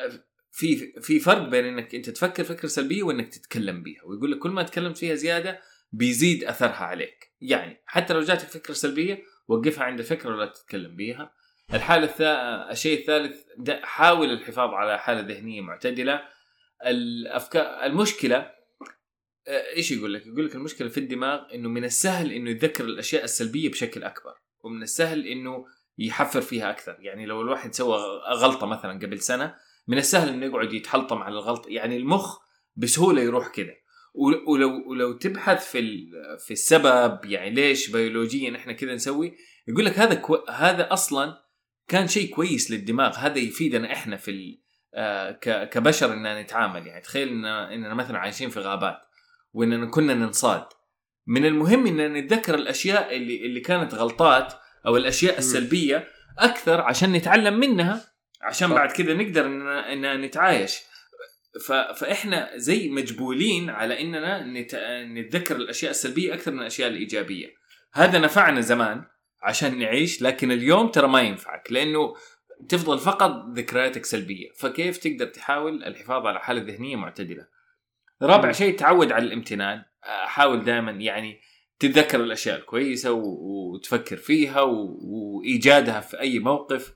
[0.52, 4.50] في في فرق بين إنك أنت تفكر فكرة سلبية وإنك تتكلم بها ويقول لك كل
[4.50, 5.60] ما تكلمت فيها زيادة
[5.92, 7.32] بيزيد أثرها عليك.
[7.40, 11.32] يعني حتى لو جاتك فكرة سلبية وقفها عند الفكرة ولا تتكلم بها
[11.74, 13.36] الحالة الثالث الشيء الثالث
[13.82, 16.22] حاول الحفاظ على حالة ذهنية معتدلة.
[16.86, 18.55] الأفكار المشكلة آه،
[19.48, 23.70] إيش يقول لك؟ يقول لك المشكلة في الدماغ إنه من السهل إنه يتذكر الأشياء السلبية
[23.70, 25.64] بشكل أكبر ومن السهل إنه
[25.98, 26.96] يحفر فيها أكثر.
[27.00, 27.98] يعني لو الواحد سوى
[28.34, 29.54] غلطة مثلا قبل سنة
[29.88, 32.38] من السهل إنه يقعد يتحلطم على الغلطه يعني المخ
[32.76, 33.74] بسهولة يروح كذا
[34.46, 36.10] ولو ولو تبحث في
[36.46, 39.36] في السبب يعني ليش بيولوجيا إحنا كذا نسوي
[39.68, 41.46] يقول لك هذا كو هذا أصلا
[41.88, 43.16] كان شيء كويس للدماغ.
[43.16, 44.58] هذا يفيدنا إحنا في
[44.94, 45.32] آه،
[45.64, 46.86] كبشر إننا نتعامل.
[46.86, 48.98] يعني تخيل إننا, مثلا عايشين في غابات.
[49.52, 50.64] واننا كنا ننصاد.
[51.26, 54.54] من المهم اننا نتذكر الأشياء اللي اللي كانت غلطات
[54.86, 60.80] أو الأشياء السلبية أكثر عشان نتعلم منها عشان بعد كذا نقدر اننا, إننا نتعايش.
[61.94, 64.46] فإحنا زي مجبولين على إننا
[65.04, 67.48] نتذكر الأشياء السلبية أكثر من الأشياء الإيجابية.
[67.92, 69.04] هذا نفعنا زمان
[69.42, 72.14] عشان نعيش لكن اليوم ترى ما ينفعك لأنه
[72.68, 74.48] تفضل فقط ذكرياتك سلبية.
[74.58, 77.55] فكيف تقدر تحاول الحفاظ على حالة ذهنية معتدلة؟
[78.22, 79.82] رابع شيء تعود على الامتنان.
[80.02, 81.40] حاول دائما يعني
[81.78, 86.94] تتذكر الأشياء الكويسة وتفكر فيها وإيجادها في أي موقف.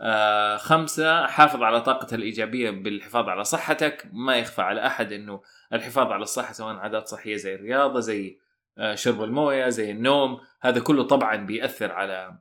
[0.00, 4.08] آه خمسة حافظ على طاقة الإيجابية بالحفاظ على صحتك.
[4.12, 8.38] ما يخفى على أحد أنه الحفاظ على الصحة سواء عادات صحية زي الرياضة زي
[8.78, 10.40] آه شرب الموية زي النوم.
[10.60, 12.38] هذا كله طبعا بيأثر على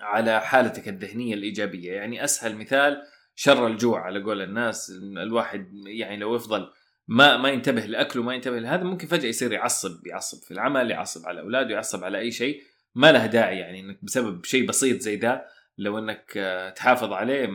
[0.00, 1.92] على حالتك الذهنية الإيجابية.
[1.92, 3.02] يعني أسهل مثال
[3.34, 4.92] شر الجوع على قول الناس.
[5.00, 6.70] الواحد يعني لو يفضل
[7.08, 11.26] ما ما ينتبه لاكله ما ينتبه لهذا ممكن فجأة يصير يعصب يعصب في العمل يعصب
[11.26, 12.62] على أولاده يعصب على أي شيء
[12.94, 15.46] ما له داعي يعني إنك بسبب شيء بسيط زي ده
[15.78, 16.32] لو إنك
[16.76, 17.50] تحافظ عليه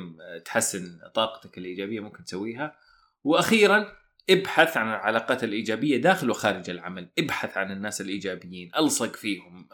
[0.46, 2.76] تحسن طاقتك الإيجابية ممكن تسويها.
[3.24, 3.92] وأخيرا
[4.30, 7.10] ابحث عن العلاقات الإيجابية داخل وخارج العمل.
[7.20, 9.68] ابحث عن الناس الإيجابيين ألصق فيهم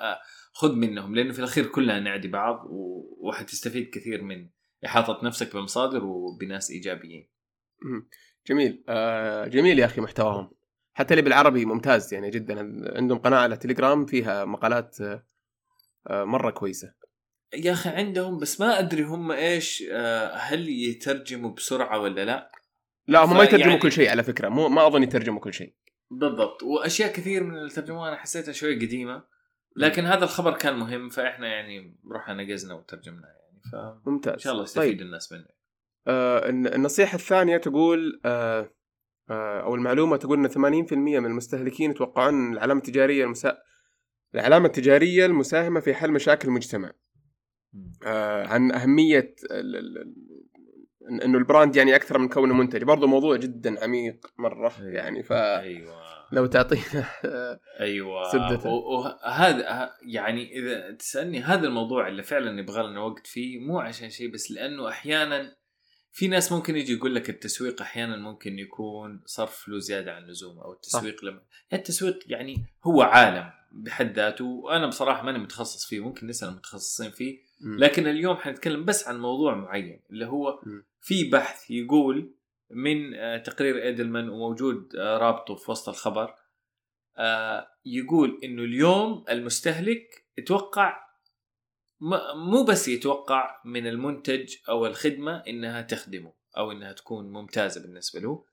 [0.54, 2.68] خذ منهم لأنه في الأخير كلنا نعدي بعض
[3.20, 4.50] وحتستفيد كثير من
[4.86, 7.30] إحاطة نفسك بمصادر وبناس إيجابيين.
[8.50, 10.52] جميل آه جميل يا أخي محتواهم
[10.94, 12.60] حتى اللي بالعربي ممتاز يعني جدا
[12.98, 16.94] عندهم قناة على تليجرام فيها مقالات آه مرة كويسة.
[17.54, 22.52] يا أخي عندهم بس ما أدري هم إيش آه هل يترجموا بسرعة ولا لا؟
[23.08, 23.80] لا هم ما يترجموا يعني...
[23.80, 25.74] كل شيء على فكرة مو ما أظن يترجموا كل شيء.
[26.12, 29.24] بالضبط وأشياء كثير من الترجمه أنا حسيتها شوي قديمة
[29.76, 34.54] لكن هذا الخبر كان مهم فإحنا يعني رحنا نقزنا وترجمنا يعني ف ممتاز إن شاء
[34.54, 35.02] الله يستفيد طيب.
[35.02, 35.59] الناس منه
[36.08, 38.72] آه النصيحة الثانية تقول آه
[39.30, 43.58] آه أو المعلومة تقول إن 80% من المستهلكين يتوقعون العلامة التجارية المسا...
[44.36, 46.92] العلامة التجارية المساهمة في حل مشاكل المجتمع
[48.46, 49.36] عن أهمية
[51.10, 54.94] إنه البراند يعني أكثر من كونه منتج برضو موضوع جدا عميق مرة أيوة.
[54.94, 55.38] يعني فلو
[56.32, 57.06] أيوه تعطينا
[57.80, 58.70] أيوه زبدته.
[58.70, 64.32] وهذا يعني إذا تسألني هذا الموضوع اللي فعلا يبغى لنا وقت فيه مو عشان شيء
[64.32, 65.56] بس لأنه أحيانا
[66.12, 70.60] في ناس ممكن يجي يقول لك التسويق أحيانا ممكن يكون صرف فلوس زيادة عن اللزوم
[70.60, 71.42] أو التسويق لما
[71.74, 77.40] التسويق يعني هو عالم بحد ذاته وأنا بصراحة ماني متخصص فيه ممكن نسال المتخصصين فيه
[77.62, 80.82] لكن اليوم حنتكلم بس عن موضوع معين اللي هو م.
[81.02, 82.36] في بحث يقول
[82.72, 86.36] من آه، تقرير إيدلمان وموجود آه، رابطه في وسط الخبر
[87.18, 91.09] آه، يقول إنه اليوم المستهلك يتوقع م-
[92.36, 98.46] مو بس يتوقع من المنتج أو الخدمة إنها تخدمه أو إنها تكون ممتازة بالنسبة له.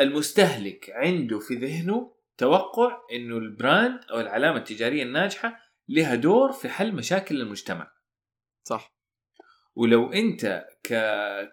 [0.00, 6.68] المستهلك عنده في ذهنه توقع إنه ال brand أو العلامة التجارية الناجحة لها دور في
[6.68, 7.92] حل مشاكل المجتمع.
[8.62, 8.96] صح.
[9.74, 10.94] ولو أنت ك...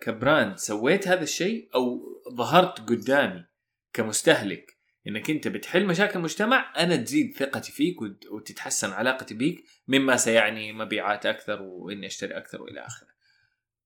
[0.01, 2.03] كbrand سويت هذا الشيء أو
[2.35, 3.45] ظهرت قدامي
[3.93, 4.72] كمستهلك
[5.07, 10.73] إنك أنت بتحل مشاكل المجتمع أنا تزيد ثقتي فيك وت- وتتحسن علاقتي بيك مما سيعني
[10.73, 13.07] مبيعات أكثر وإني أشتري أكثر وإلى آخره.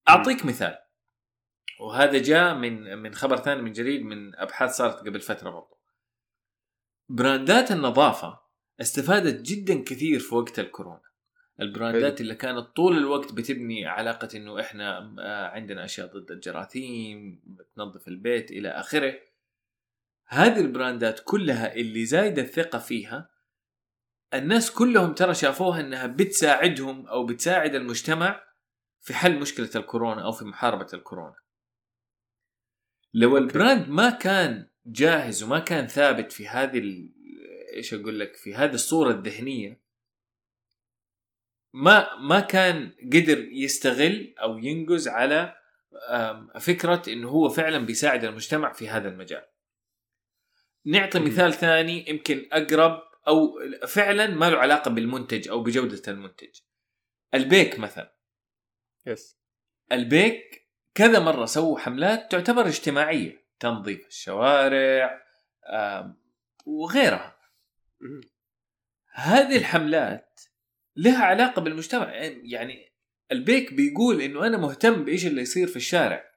[0.09, 0.77] أعطيك مثال
[1.79, 5.77] وهذا جاء من من خبر ثاني من جريد من أبحاث صارت قبل فترة برضو.
[7.09, 8.39] brand ات النظافة
[8.81, 11.01] استفادت جدا كثير في وقت الكورونا.
[11.61, 16.31] ال brand ات اللي كانت طول الوقت بتبني علاقة إنه إحنا آه، عندنا أشياء ضد
[16.31, 19.13] الجراثيم بتنظف البيت إلى آخره
[20.27, 23.29] هذه ال brand ات كلها اللي زايدة الثقة فيها
[24.33, 28.43] الناس كلهم ترى شافوها إنها بتساعدهم أو بتساعد المجتمع
[29.01, 31.35] في حل مشكلة الكورونا أو في محاربة الكورونا
[33.13, 33.37] لو.
[33.37, 37.13] البراند ما كان جاهز وما كان ثابت في هذه ال-
[37.73, 39.81] إيش أقول لك في هذه الصورة الذهنية
[41.73, 45.55] ما ما كان قدر يستغل أو ينقز على
[46.59, 49.45] فكرة إنه هو فعلا بيساعد المجتمع في هذا المجال.
[50.87, 51.19] نعطي.
[51.19, 56.59] مثال ثاني يمكن أقرب أو فعلا ما له علاقة بالمنتج أو بجودة المنتج.
[57.33, 58.15] البيك مثلا،
[59.05, 59.37] yes
[59.91, 65.21] البيك كذا مرة سووا حملات تعتبر اجتماعية، تنظيف الشوارع
[66.65, 67.37] وغيرها.
[69.13, 70.41] هذه الحملات
[70.95, 72.13] لها علاقة بالمجتمع
[72.43, 72.93] يعني
[73.31, 76.31] البيك بيقول إنه أنا مهتم بإيش اللي يصير في الشارع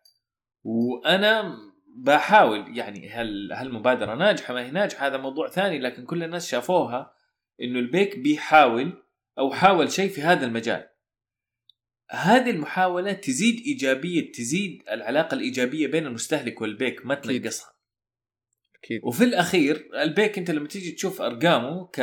[0.65, 1.59] وأنا
[2.01, 6.49] بحاول يعني هل هل المبادره ناجحة ما هي ناجحة؟ هذا موضوع ثاني لكن كل الناس
[6.49, 7.15] شافوها
[7.63, 9.03] إنه البيك بيحاول
[9.39, 10.89] أو حاول شيء في هذا المجال.
[12.11, 17.43] هذه المحاولة تزيد إيجابية تزيد العلاقة الإيجابية بين المستهلك والبيك ما أكيد.
[17.43, 17.73] تنقصها.
[18.85, 19.01] أكيد.
[19.05, 22.01] وفي الأخير البيك أنت لما تيجي تشوف أرقامه ك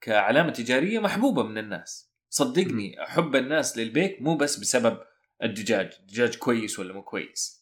[0.00, 2.12] كعلامة تجارية محبوبة من الناس.
[2.28, 4.98] صدقني حب الناس للبيك مو بس بسبب
[5.42, 7.57] الدجاج الدجاج كويس ولا مو كويس.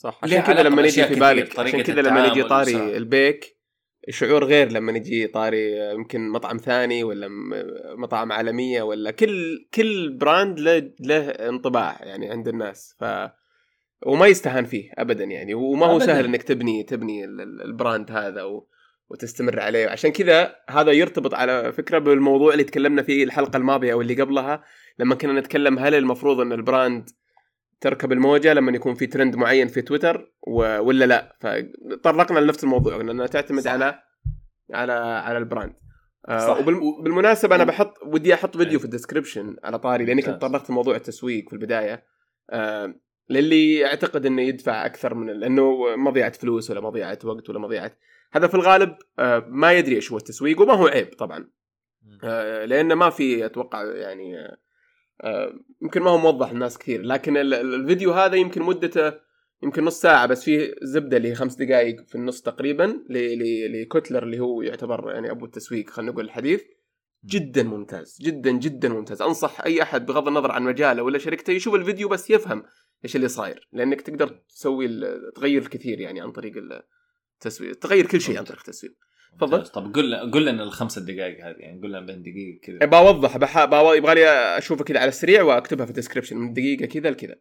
[0.00, 2.96] صح عشان كذا لما يجي في بالك عشان كذا لما يجي طاري.
[2.96, 3.56] البيك
[4.08, 7.28] الشعور غير لما يجي طاري يمكن مطعم ثاني ولا
[7.98, 13.04] مطاعم عالمية ولا كل كل brand له له انطباع يعني عند الناس ف
[14.06, 16.06] وما يستهان فيه ابدا يعني وما هو أبداً.
[16.06, 18.66] سهل إنك تبني تبني ال- ال- ال brand هذا و...
[19.10, 24.00] وتستمر عليه عشان كذا هذا يرتبط على فكرة بالموضوع اللي تكلمنا فيه الحلقة الماضية أو
[24.00, 24.64] اللي قبلها
[24.98, 27.08] لما كنا نتكلم هل المفروض إن ال brand
[27.80, 30.78] تركب الموجة لما يكون في ترند معين في تويتر و...
[30.80, 33.70] ولا لا فطرقنا لنفس الموضوع لانها تعتمد صح.
[33.70, 34.02] على
[34.72, 35.72] على على ال brand
[36.28, 36.34] صح.
[36.34, 38.78] آه وبالمناسبة أنا بحط ودي أحط فيديو أي.
[38.78, 40.42] في ال description على طاري لأني كنت.
[40.42, 42.04] طرقت موضوع التسويق في البداية
[42.50, 42.94] آه
[43.30, 47.92] للي يعتقد إنه يدفع أكثر من لأنه مضيعة فلوس ولا مضيعة وقت ولا مضيعة
[48.32, 51.50] هذا في الغالب آه ما يدري إيش هو التسويق وما هو عيب طبعا
[52.24, 54.56] آه، لأنه ما في أتوقع يعني آه،
[55.82, 59.12] يمكن ما هو موضح للناس كثير لكن ال- ال- الفيديو هذا يمكن مدته
[59.62, 63.82] يمكن نص ساعة بس فيه زبدة اللي هي خمس دقائق في النص تقريبا ل- ل-
[63.82, 66.62] ل Kotler اللي هو يعتبر يعني أبو التسويق خلينا نقول الحديث.
[67.24, 69.22] جدا ممتاز جدا جدا ممتاز.
[69.22, 72.62] أنصح أي أحد بغض النظر عن مجاله ولا شركته يشوف الفيديو بس يفهم
[73.04, 74.88] إيش اللي صاير لأنك تقدر تسوي
[75.36, 76.52] تغير الكثير يعني عن طريق
[77.36, 78.92] التسويق تغير كل شيء عن طريق التسويق.
[79.38, 79.66] تفضل.
[79.66, 83.64] طب قل قل لنا الخمس دقائق هذه يعني قل لنا بين دقيقة كذا بوضح بح...
[83.64, 83.92] بو...
[83.92, 84.28] يبغى لي
[84.58, 87.36] اشوفها كذا على السريع وأكتبها في ال description من دقيقة كذا لكذا.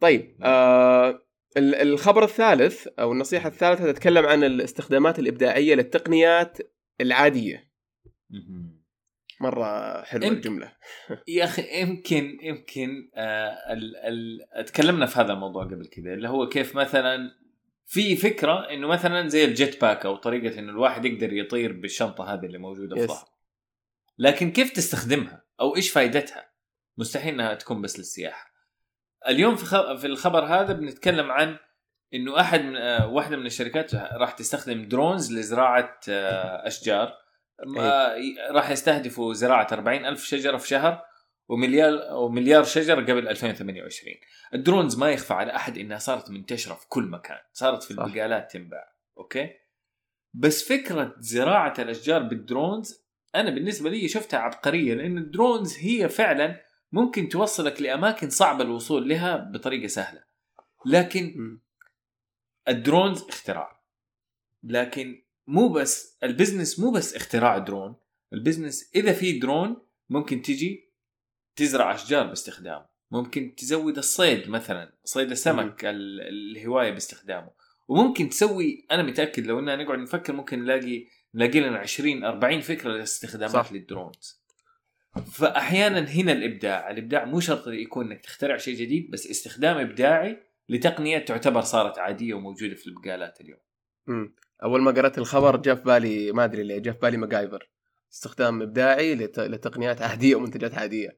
[0.00, 1.22] طيب آه
[1.56, 6.58] ال- الخبر الثالث أو النصيحة الثالثة تتكلم عن الاستخدامات الإبداعية للتقنيات
[7.00, 7.70] العادية.
[9.40, 10.36] مرة حلوة يمكن.
[10.36, 10.72] الجملة.
[11.28, 16.48] يا أخي يمكن يمكن آه ال ال تكلمنا في هذا الموضوع قبل كذا اللي هو
[16.48, 17.18] كيف مثلا
[17.86, 22.34] في فكرة إنه مثلا زي ال jet pack أو طريقة إنه الواحد يقدر يطير بالشنطة
[22.34, 23.06] هذه اللي موجودة في.
[23.06, 23.36] ظهره
[24.18, 26.50] لكن كيف تستخدمها؟ أو إيش فائدتها
[26.98, 28.50] مستحيل إنها تكون بس للسياحة.
[29.28, 29.66] اليوم في
[29.98, 31.56] في الخبر هذا بنتكلم عن
[32.14, 37.14] إنه أحد من آه، واحدة من الشركات راح تستخدم drones لزراعة آه، أشجار.
[38.50, 41.04] راح يستهدفوا زراعة 40 ألف شجرة في شهر.
[41.48, 44.14] ومليار ومليار شجرة قبل 2028
[44.54, 47.38] ال drones ما يخفى على أحد إنها صارت منتشرة في كل مكان.
[47.52, 47.90] صارت في.
[47.90, 48.96] البقالات تنباع.
[49.18, 49.50] أوكي؟
[50.34, 56.08] بس فكرة زراعة الأشجار بال drones أنا بالنسبة لي شفتها عبقرية لأن ال drones هي
[56.08, 56.60] فعلا
[56.92, 60.24] ممكن توصلك لأماكن صعب الوصول لها بطريقة سهلة.
[60.86, 61.58] لكن.
[62.68, 63.82] ال drones اختراع.
[64.62, 67.96] لكن مو بس ال business مو بس اختراع درون.
[68.32, 70.85] ال business إذا في درون ممكن تجي
[71.56, 72.86] تزرع أشجار باستخدامه.
[73.10, 77.50] ممكن تزود الصيد مثلا صيد السمك ال- الهواية باستخدامه.
[77.88, 82.90] وممكن تسوي أنا متأكد لو إننا نقعد نفكر ممكن نلاقي نلاقي لنا 20 40 فكرة
[82.92, 83.72] لاستخدامات.
[83.72, 84.42] لل drones.
[85.32, 91.18] فاحيانا هنا الإبداع الإبداع مو شرط يكون إنك تخترع شيء جديد بس استخدام إبداعي لتقنية
[91.18, 93.58] تعتبر صارت عادية وموجودة في البقالات اليوم.
[94.06, 94.34] مم.
[94.62, 97.68] أول ما قرأت الخبر جاء في بالي ما أدري ليه جاء في بالي ماجايفر.
[98.12, 99.38] استخدام إبداعي لت...
[99.40, 101.16] لتقنيات عادية ومنتجات عادية.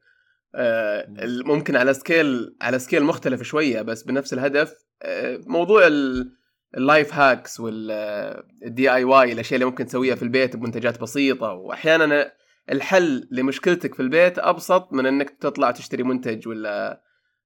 [1.44, 6.32] ممكن على scale على scale مختلف شوية بس بنفس الهدف آه موضوع ال...
[6.76, 11.52] ال life hacks وال DIY الأشياء اللي ممكن تسويها في البيت بمنتجات بسيطة.
[11.52, 12.32] وأحيانا
[12.72, 17.02] الحل لمشكلتك في البيت أبسط من إنك تطلع تشتري منتج ولا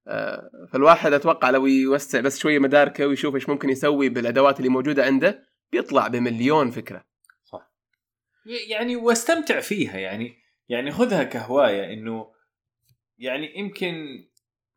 [0.07, 5.05] آه، فالواحد أتوقع لو يوسع بس شوية مداركه ويشوف إيش ممكن يسوي بالأدوات اللي موجودة
[5.05, 7.03] عنده بيطلع بمليون فكرة.
[8.69, 10.33] يعني واستمتع فيها يعني
[10.69, 12.33] يعني خذها كهواية إنه
[13.23, 14.25] يعني يمكن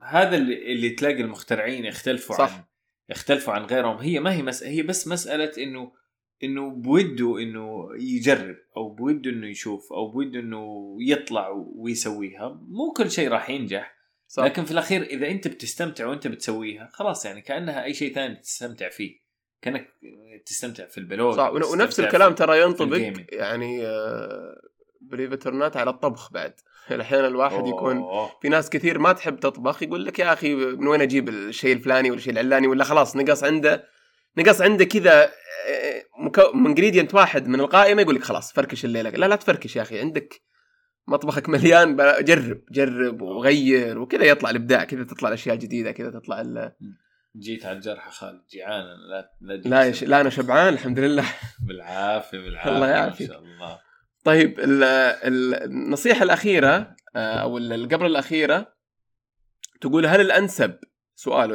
[0.03, 2.55] هذا اللي, اللي تلاقي المخترعين يختلفوا صح.
[2.55, 2.65] عن
[3.09, 3.97] يختلفوا عن غيرهم.
[3.97, 4.63] هي ما هي مس...
[4.63, 5.93] هي بس مسألة انه
[6.43, 12.61] إنه بوده إنه يجرب أو بوده إنه يشوف أو بوده إنه يطلع ويسويها.
[12.69, 13.97] مو كل شيء راح ينجح.
[14.29, 14.45] صح.
[14.45, 18.89] لكن في الأخير إذا أنت بتستمتع وأنت بتسويها خلاص يعني كأنها أي شيء ثاني تستمتع
[18.89, 19.21] فيه.
[19.63, 19.89] كأنك
[20.47, 21.51] تستمتع في ال blog صح.
[21.51, 23.13] ون- ونفس الكلام ترى ينطبق.
[23.33, 23.83] يعني
[25.01, 26.61] بريفترنات على الطبخ بعد.
[26.91, 28.05] أحيانا الواحد يكون.
[28.43, 32.11] في ناس كثير ما تحب تطبخ يقول لك يا أخي من وين أجيب الشيء الفلاني
[32.11, 33.85] ولا الشيء العلاني ولا خلاص نقص عنده
[34.39, 36.53] نقص عنده كذا آه،.
[36.55, 40.43] ingredient واحد من القائمة يقول لك خلاص فركش الليلة لا لا تفركش يا أخي عندك
[41.09, 46.73] مطبخك مليان جرب جرب وغير وكذا يطلع الإبداع كذا تطلع الأشياء جديده كذا تطلع ال...
[47.37, 50.05] جيت على الجرح خالد جيعان لا لا لا يش...
[50.05, 51.25] لا أنا شبعان الحمد لله
[51.67, 53.29] بالعافية بالعافية الله ما يعافيك.
[53.29, 53.79] شاء الله
[54.27, 58.73] طيب ال- ال- النصيحة الأخيرة آه، أو ال- اللي قبل الأخيرة
[59.81, 60.79] تقول هل الأنسب
[61.15, 61.51] سؤال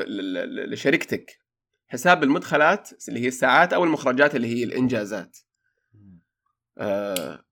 [0.71, 1.39] لشركتك
[1.87, 5.37] حساب المدخلات اللي هي الساعات أو المخرجات اللي هي الإنجازات؟
[6.77, 7.43] آه،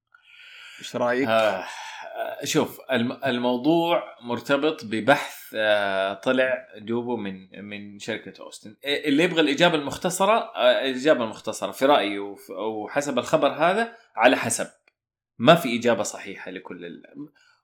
[0.79, 1.65] إيش رأيك؟ آه
[2.43, 8.75] شوف الم- الموضوع مرتبط ببحث آه، طلع دوبه من من شركة أوستن.
[8.85, 14.67] اللي يبغى الإجابة المختصرة الإجابة المختصرة في رأيي وحسب الخبر هذا على حسب.
[15.39, 17.03] ما في إجابة صحيحة لكل ال...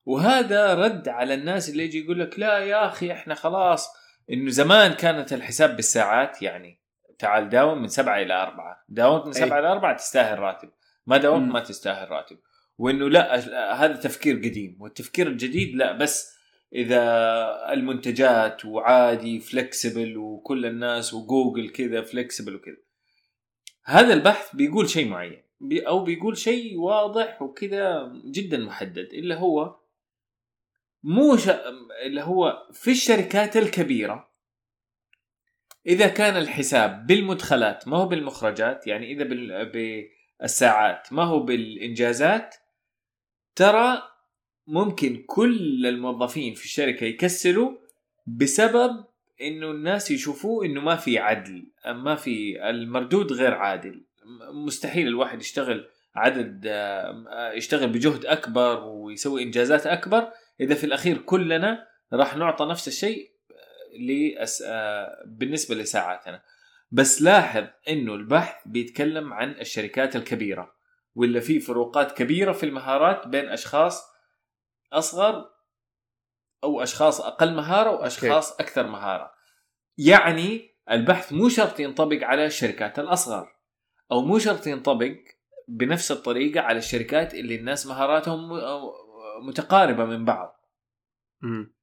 [0.06, 3.90] وهذا رد على الناس اللي يجي يقول لك لا يا أخي إحنا خلاص
[4.32, 6.80] إنه زمان كانت الحساب بالساعات يعني
[7.20, 9.40] تعال داوم من سبعة إلى أربعة داومت من أي.
[9.40, 10.70] سبعة إلى أربعة تستاهل راتب
[11.08, 11.54] ما داومت.
[11.54, 12.38] ما تستاهل راتب
[12.78, 13.36] وإنه لا
[13.84, 16.36] هذا تفكير قديم والتفكير الجديد لا بس
[16.74, 17.02] إذا
[17.74, 22.78] المنتجات وعادي فلكسبل وكل الناس وجوجل كذا فلكسبل وكذا
[23.86, 29.76] هذا البحث بيقول شيء معين أو بيقول شيء واضح وكذا جدا محدد اللي هو
[31.04, 31.50] مو ش...
[32.06, 34.30] اللي هو في الشركات الكبيرة
[35.86, 39.72] إذا كان الحساب بالمدخلات ما هو بالمخرجات يعني إذا بال...
[40.40, 42.56] بالساعات ما هو بالإنجازات
[43.56, 44.02] ترى
[44.68, 47.72] ممكن كل الموظفين في الشركة يكسلوا
[48.28, 49.06] بسبب
[49.42, 54.05] إنه الناس يشوفوه إنه ما في عدل ما في المردود غير عادل.
[54.54, 60.32] مستحيل الواحد يشتغل عدد آه، يشتغل بجهد أكبر ويسوي إنجازات أكبر.
[60.60, 63.32] إذا في الأخير كلنا راح نعطى نفس الشيء
[64.00, 64.64] لأس...
[64.68, 66.42] آه، بالنسبة لساعاتنا.
[66.92, 70.76] بس لاحظ إنه البحث بيتكلم عن الشركات الكبيرة
[71.16, 74.04] ولا في فروقات كبيرة في المهارات بين أشخاص
[74.94, 75.50] أصغر
[76.64, 79.32] أو أشخاص أقل مهارة واشخاص أكثر مهارة.
[79.98, 83.55] يعني البحث مو شرط ينطبق على الشركات الأصغر.
[84.12, 85.16] أو مو شرط ينطبق
[85.68, 88.50] بنفس الطريقة على الشركات اللي الناس مهاراتهم
[89.48, 90.62] متقاربة من بعض
[91.42, 91.76] مم.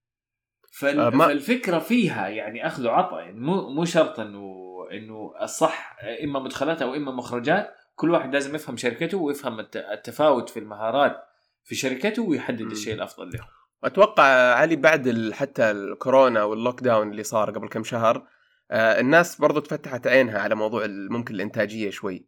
[0.73, 1.01] فال...
[1.01, 4.63] آه، ما- فالفكرة فيها يعني أخذ وعطاء يعني مو مو شرط انه
[4.93, 10.49] إنه الصح إما مدخلات أو إما مخرجات كل واحد لازم يفهم شركته ويفهم الت- التفاوت
[10.49, 11.23] في المهارات
[11.65, 12.61] في شركته ويحدد.
[12.71, 13.41] الشيء الأفضل له
[13.85, 18.27] أتوقع علي بعد حتى الكورونا وال lockdown اللي صار قبل كم شهر
[18.73, 22.27] الناس برضو تفتحت عينها على موضوع ممكن الإنتاجية شوي.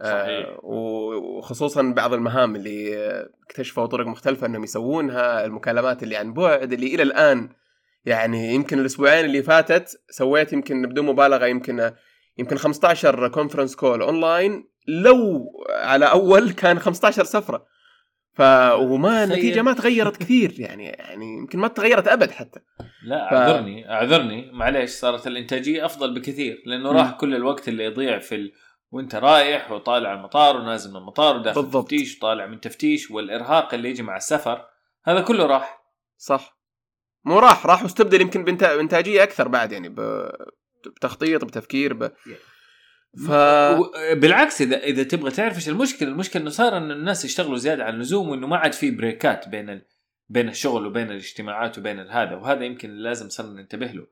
[0.00, 0.58] آه، صحيح.
[0.64, 6.72] و- وخصوصا بعض المهام اللي آه، اكتشفوا طرق مختلفة إنهم يسوونها المكالمات اللي عن بعد
[6.72, 7.48] اللي إلى الآن
[8.04, 11.92] يعني يمكن الأسبوعين اللي فاتت سويت يمكن بدون مبالغة يمكن
[12.38, 17.66] يمكن 15 conference call online لو على أول كان 15 سفرة.
[18.36, 18.40] ف
[18.78, 19.24] وما.
[19.24, 22.60] النتيجة ما تغيرت كثير يعني يعني يمكن ما تغيرت أبد حتى
[23.02, 26.98] لا ف- أعذرني أعذرني معليش صارت الإنتاجية أفضل بكثير لأنه مم.
[26.98, 28.52] راح كل الوقت اللي يضيع في ال...
[28.90, 31.84] وأنت رايح وطالع المطار ونازل من المطار وداخل بالضبط.
[31.84, 34.66] تفتيش وطالع من تفتيش والإرهاق اللي يجي مع السفر
[35.04, 35.82] هذا كله راح
[36.16, 36.58] صح
[37.24, 40.28] مو راح راح واستبدل يمكن بإنتاجية أكثر بعد يعني ب...
[40.96, 42.12] بتخطيط بتفكير ب...
[43.26, 43.30] ف
[44.12, 47.94] بالعكس اذا إذا تبغى تعرف إيش المشكلة المشكلة إنه صار إن الناس يشتغلوا زيادة عن
[47.94, 49.82] اللزوم وإنه ما عاد في بريكات بين ال...
[50.28, 54.06] بين الشغل وبين الاجتماعات وبين هذا وهذا يمكن لازم صرنا ننتبه له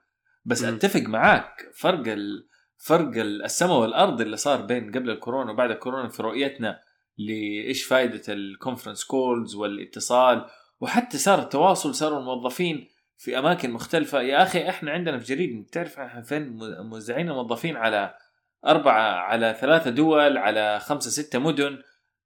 [0.44, 0.74] بس مم.
[0.74, 2.48] أتفق معاك فرق ال...
[2.78, 6.80] فرق ال- السماء والأرض اللي صار بين قبل الكورونا وبعد الكورونا في رؤيتنا
[7.18, 10.46] لإيش فائده ال conference calls والاتصال
[10.80, 15.98] وحتى صار التواصل صاروا الموظفين في أماكن مختلفة يا أخي إحنا عندنا في Grid تعرف
[16.00, 18.14] إحنا فين موزعين الموظفين على
[18.66, 21.78] أربعة على ثلاثة دول على خمسة ستة مدن.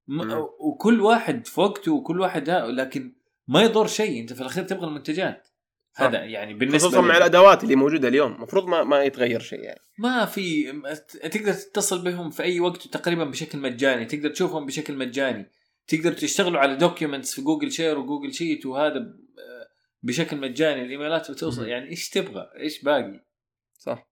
[0.07, 0.45] م-.
[0.59, 3.15] وكل واحد في وقته وكل واحد ها لكن
[3.47, 4.21] ما يضر شيء.
[4.21, 5.47] أنت في الأخير تبغى المنتجات.
[5.95, 8.35] هذا يعني بالنسبة خصوصا مع الأدوات اللي موجودة اليوم.
[8.35, 9.79] المفروض ما ما يتغير شيء يعني.
[9.97, 10.71] ما في
[11.31, 14.05] تقدر تتصل بهم في أي وقت تقريبا بشكل مجاني.
[14.05, 15.51] تقدر تشوفهم بشكل مجاني.
[15.87, 19.13] تقدر تشتغلوا على documents في Google Share و Google Sheet وهذا
[20.03, 20.81] بشكل مجاني.
[20.81, 21.67] الإيميلات بتوصل.
[21.67, 23.25] يعني إيش تبغى؟ إيش باقي؟
[23.77, 24.08] صح.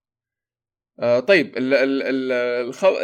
[0.99, 2.31] آه طيب ال ال ال
[2.67, 2.95] الخو...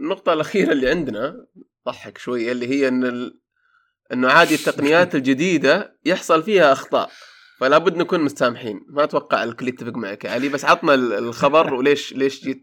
[0.00, 1.46] النقطة الأخيرة اللي عندنا
[1.86, 3.40] ضحك شوية اللي هي إن ال...
[4.12, 7.10] إنه عادي التقنيات الجديدة يحصل فيها أخطاء
[7.58, 12.12] فلا بد نكون مستسامحين ما أتوقع الكل يتفق معك علي بس عطنا ال- الخبر وليش
[12.12, 12.62] ليش جيت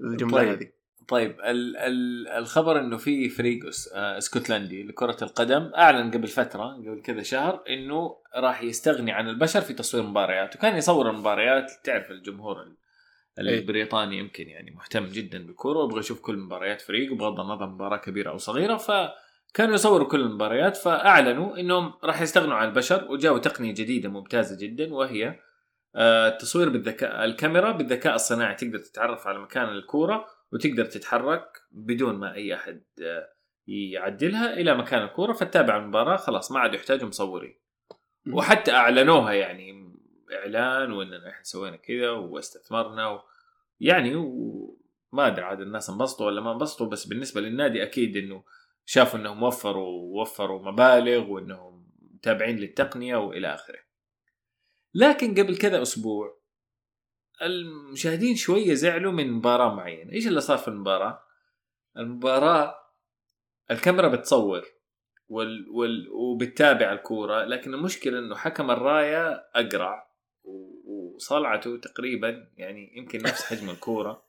[0.00, 0.48] بالجملة طيب.
[0.48, 0.70] هذه
[1.08, 3.60] طيب ال ال الخبر إنه في فريق
[3.94, 9.60] آه، اسكتلندي لكرة القدم أعلن قبل فترة قبل كذا شهر إنه راح يستغني عن البشر
[9.60, 12.76] في تصوير مباريات وكان يصور المباريات تعرف الجمهور ال-.
[13.38, 18.30] البريطاني يمكن يعني مهتم جدا بالكرة ويبغى يشوف كل مباريات فريق بغض النظر مباراة كبيرة
[18.30, 18.76] أو صغيرة.
[18.76, 24.94] فكانوا يصوروا كل المباريات فأعلنوا إنهم راح يستغنوا عن البشر وجاوا تقنية جديدة ممتازة جدا
[24.94, 25.40] وهي
[25.96, 28.54] آه، التصوير بالذكاء الكاميرا بالذكاء الصناعي.
[28.54, 33.28] تقدر تتعرف على مكان الكورة وتقدر تتحرك بدون ما أي أحد آه،
[33.66, 35.32] يعدلها إلى مكان الكورة.
[35.32, 37.58] فتتابع المباراة خلاص ما عاد يحتاجوا مصورين.
[38.32, 39.88] وحتى أعلنوها يعني
[40.32, 43.20] إعلان وإننا إحنا سوينا كذا واستثمرنا و...
[43.80, 48.44] يعني وما أدري عاد الناس انبسطوا ولا ما انبسطوا بس بالنسبة للنادي أكيد إنه
[48.84, 51.88] شافوا إنهم وفروا وفروا مبالغ وإنهم
[52.22, 53.78] تابعين للتقنية وإلى آخره.
[54.94, 56.38] لكن قبل كذا أسبوع
[57.42, 61.22] المشاهدين شوية زعلوا من مباراة معينة، إيش اللي صار في المباراة؟
[61.96, 62.74] المباراة
[63.70, 64.64] الكاميرا بتصور
[65.28, 65.68] وال...
[65.70, 66.08] وال...
[66.10, 70.08] وبتتابع الكورة لكن المشكلة إنه حكم الراية أقرع.
[71.18, 74.24] وصلعته تقريبا يعني يمكن نفس حجم الكورة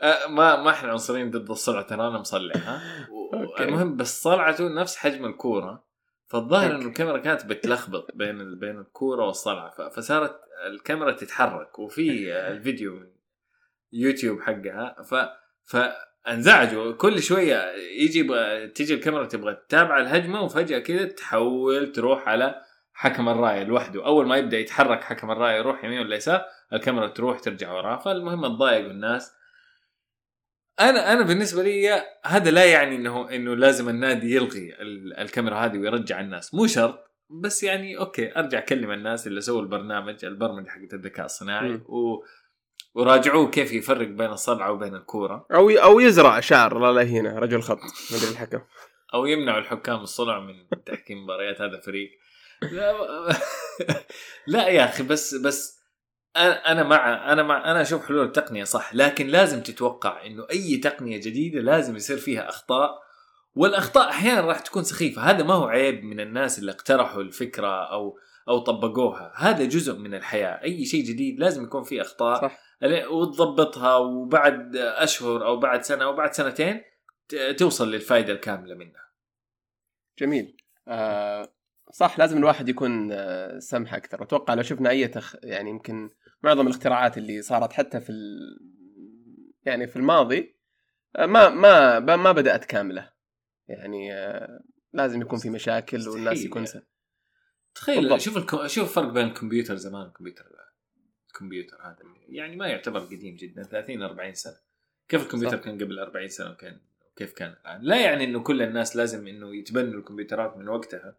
[0.00, 3.08] أه ما ما إحنا عنصريين ضد الصلع ترى أنا مصلع ها.
[3.60, 5.84] المهم بس صلعته نفس حجم الكورة
[6.26, 6.76] فالظاهر.
[6.76, 8.58] إنه الكاميرا كانت بتلخبط بين.
[8.58, 9.88] بين الكورة والصلعة.
[9.88, 13.10] فصارت الكاميرا تتحرك وفي الفيديو من
[13.92, 15.14] يوتيوب حقها ف
[15.64, 18.28] فانزعجوا كل شوية يجي
[18.68, 22.67] تيجي الكاميرا تبغى تتابع الهجمة وفجأة كذا تحول تروح على
[23.00, 24.06] حكم الراية لوحده.
[24.06, 27.98] أول ما يبدأ يتحرك حكم الراية يروح يمين ولا يسار الكاميرا تروح ترجع وراه.
[27.98, 29.32] فالمهم تضايقوا الناس
[30.80, 35.78] أنا أنا بالنسبة لي هذا لا يعني إنه إنه لازم النادي يلغي ال- الكاميرا هذه
[35.78, 36.54] ويرجع الناس.
[36.54, 41.80] مو شرط بس يعني أوكي أرجع أكلم الناس اللي سووا البرنامج البرمجة حقت الذكاء الصناعي.
[41.86, 42.24] و
[42.94, 45.46] وراجعوه كيف يفرق بين الصلعه وبين الكورة.
[45.54, 47.78] أو أو يزرع شعر لا لا هنا رجل خط
[48.12, 48.60] مدري الحكم.
[49.14, 50.54] أو يمنعوا الحكام الصلع من
[50.86, 52.10] تحكيم مباريات هذا فريق
[52.62, 52.94] لا,
[54.46, 55.78] لا يا أخي بس بس
[56.36, 61.16] أنا مع أنا مع أنا أشوف حلول التقنية صح لكن لازم تتوقع إنه أي تقنية
[61.16, 63.08] جديدة لازم يصير فيها أخطاء
[63.54, 65.22] والأخطاء أحيانا راح تكون سخيفة.
[65.22, 69.32] هذا ما هو عيب من الناس اللي اقترحوا الفكرة أو أو طبقوها.
[69.36, 70.62] هذا جزء من الحياة.
[70.62, 72.40] أي شيء جديد لازم يكون فيه أخطاء.
[72.40, 72.58] صح.
[73.10, 76.82] وتضبطها وبعد أشهر أو بعد سنة أو بعد سنتين
[77.58, 79.08] توصل للفائدة الكاملة منها.
[80.18, 80.56] جميل.
[80.88, 81.48] آه
[81.92, 84.20] صح لازم الواحد يكون آه، سمح أكثر.
[84.20, 85.36] وأتوقع لو شفنا أي تخ...
[85.42, 86.10] يعني يمكن
[86.42, 88.38] معظم الاختراعات اللي صارت حتى في ال...
[89.64, 90.56] يعني في الماضي
[91.16, 93.10] آه، ما ما ما بدأت كاملة.
[93.68, 94.60] يعني آه،
[94.92, 96.78] لازم يكون في مشاكل والناس يكون س...
[97.74, 98.20] تخيل بالضبط.
[98.20, 98.66] شوف الكو...
[98.66, 100.44] شوف الفرق بين الكمبيوتر زمان والكمبيوتر
[101.28, 101.96] الكمبيوتر هذا.
[102.28, 104.56] يعني ما يعتبر قديم جدا 30 40 سنة.
[105.08, 105.62] كيف الكمبيوتر صح.
[105.62, 106.80] كان قبل 40 سنة وكان
[107.16, 111.16] كيف كان الآن؟ لا يعني إنه كل الناس لازم إنه يتبنوا الكمبيوترات من وقتها.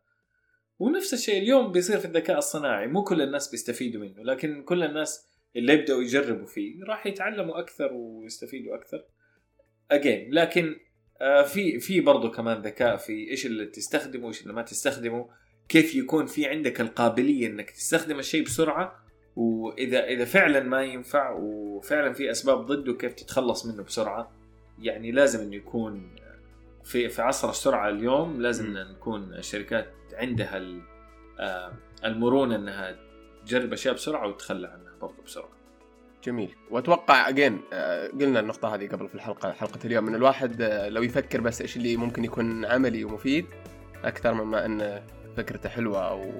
[0.79, 5.27] ونفس الشيء اليوم بيصير في الذكاء الصناعي مو كل الناس بيستفيدوا منه لكن كل الناس
[5.55, 9.05] اللي يبدأوا يجربوا فيه راح يتعلموا أكثر ويستفيدوا أكثر.
[9.91, 10.75] اجين لكن
[11.21, 15.29] آه في في برضه كمان ذكاء في إيش اللي تستخدمه وايش اللي ما تستخدمه
[15.69, 18.95] كيف يكون في عندك القابلية إنك تستخدم الشيء بسرعة
[19.35, 24.31] وإذا إذا فعلا ما ينفع وفعلا في أسباب ضده كيف تتخلص منه بسرعة
[24.79, 26.15] يعني لازم إنه يكون
[26.83, 30.61] في في عصر السرعة اليوم لازم نكون الشركات عندها
[31.39, 31.73] آه،
[32.05, 32.95] المرونة إنها
[33.45, 35.49] تجرب أشياء بسرعة وتتخلى عنها برضه بسرعة.
[36.23, 40.89] جميل وأتوقع اجين آه، قلنا النقطة هذه قبل في الحلقة حلقة اليوم إن الواحد آه،
[40.89, 43.45] لو يفكر بس إيش اللي ممكن يكون عملي ومفيد
[44.03, 45.03] أكثر مما إن
[45.37, 46.31] فكرته حلوة أو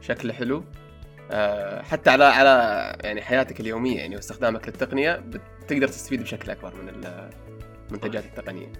[0.00, 0.64] شكله حلو
[1.82, 5.22] حتى على على يعني حياتك اليومية يعني واستخدامك للتقنية
[5.62, 6.88] بتقدر تستفيد بشكل أكبر من
[7.90, 8.72] المنتجات التقنية.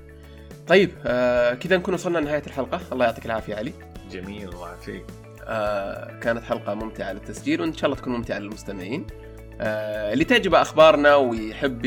[0.68, 0.90] طيب
[1.60, 2.80] كذا نكون وصلنا لنهاية الحلقة.
[2.92, 3.72] الله يعطيك العافية علي.
[4.10, 5.04] جميل الله يعافيك.
[5.44, 9.06] آه كانت حلقة ممتعة للتسجيل وإن شاء الله تكون ممتعة للمستمعين.
[9.60, 11.84] آه اللي تعجبه أخبارنا ويحب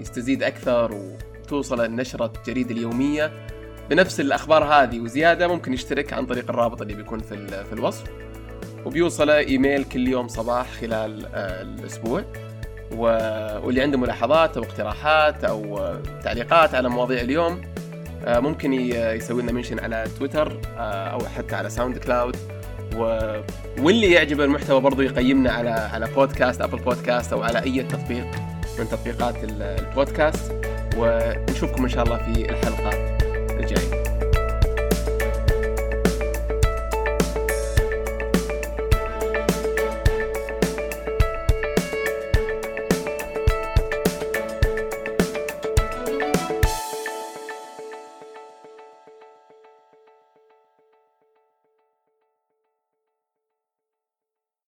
[0.00, 3.32] يستزيد أكثر وتوصل نشرة الجريدة اليومية
[3.90, 8.04] بنفس الأخبار هذه وزيادة ممكن يشترك عن طريق الرابط اللي بيكون في, في الوصف.
[8.84, 12.24] وبيوصله إيميل كل يوم صباح خلال آه الأسبوع.
[12.92, 15.92] واللي عنده ملاحظات أو اقتراحات أو
[16.24, 17.81] تعليقات على مواضيع اليوم آه،
[18.26, 22.36] ممكن يسوي لنا mention على تويتر آه، أو حتى على SoundCloud
[22.96, 23.18] و...
[23.78, 28.26] واللي يعجبه المحتوى برضو يقيمنا على على بودكاست Apple Podcast أو على أي تطبيق
[28.78, 30.52] من تطبيقات البودكاست.
[30.96, 33.12] ونشوفكم إن شاء الله في الحلقة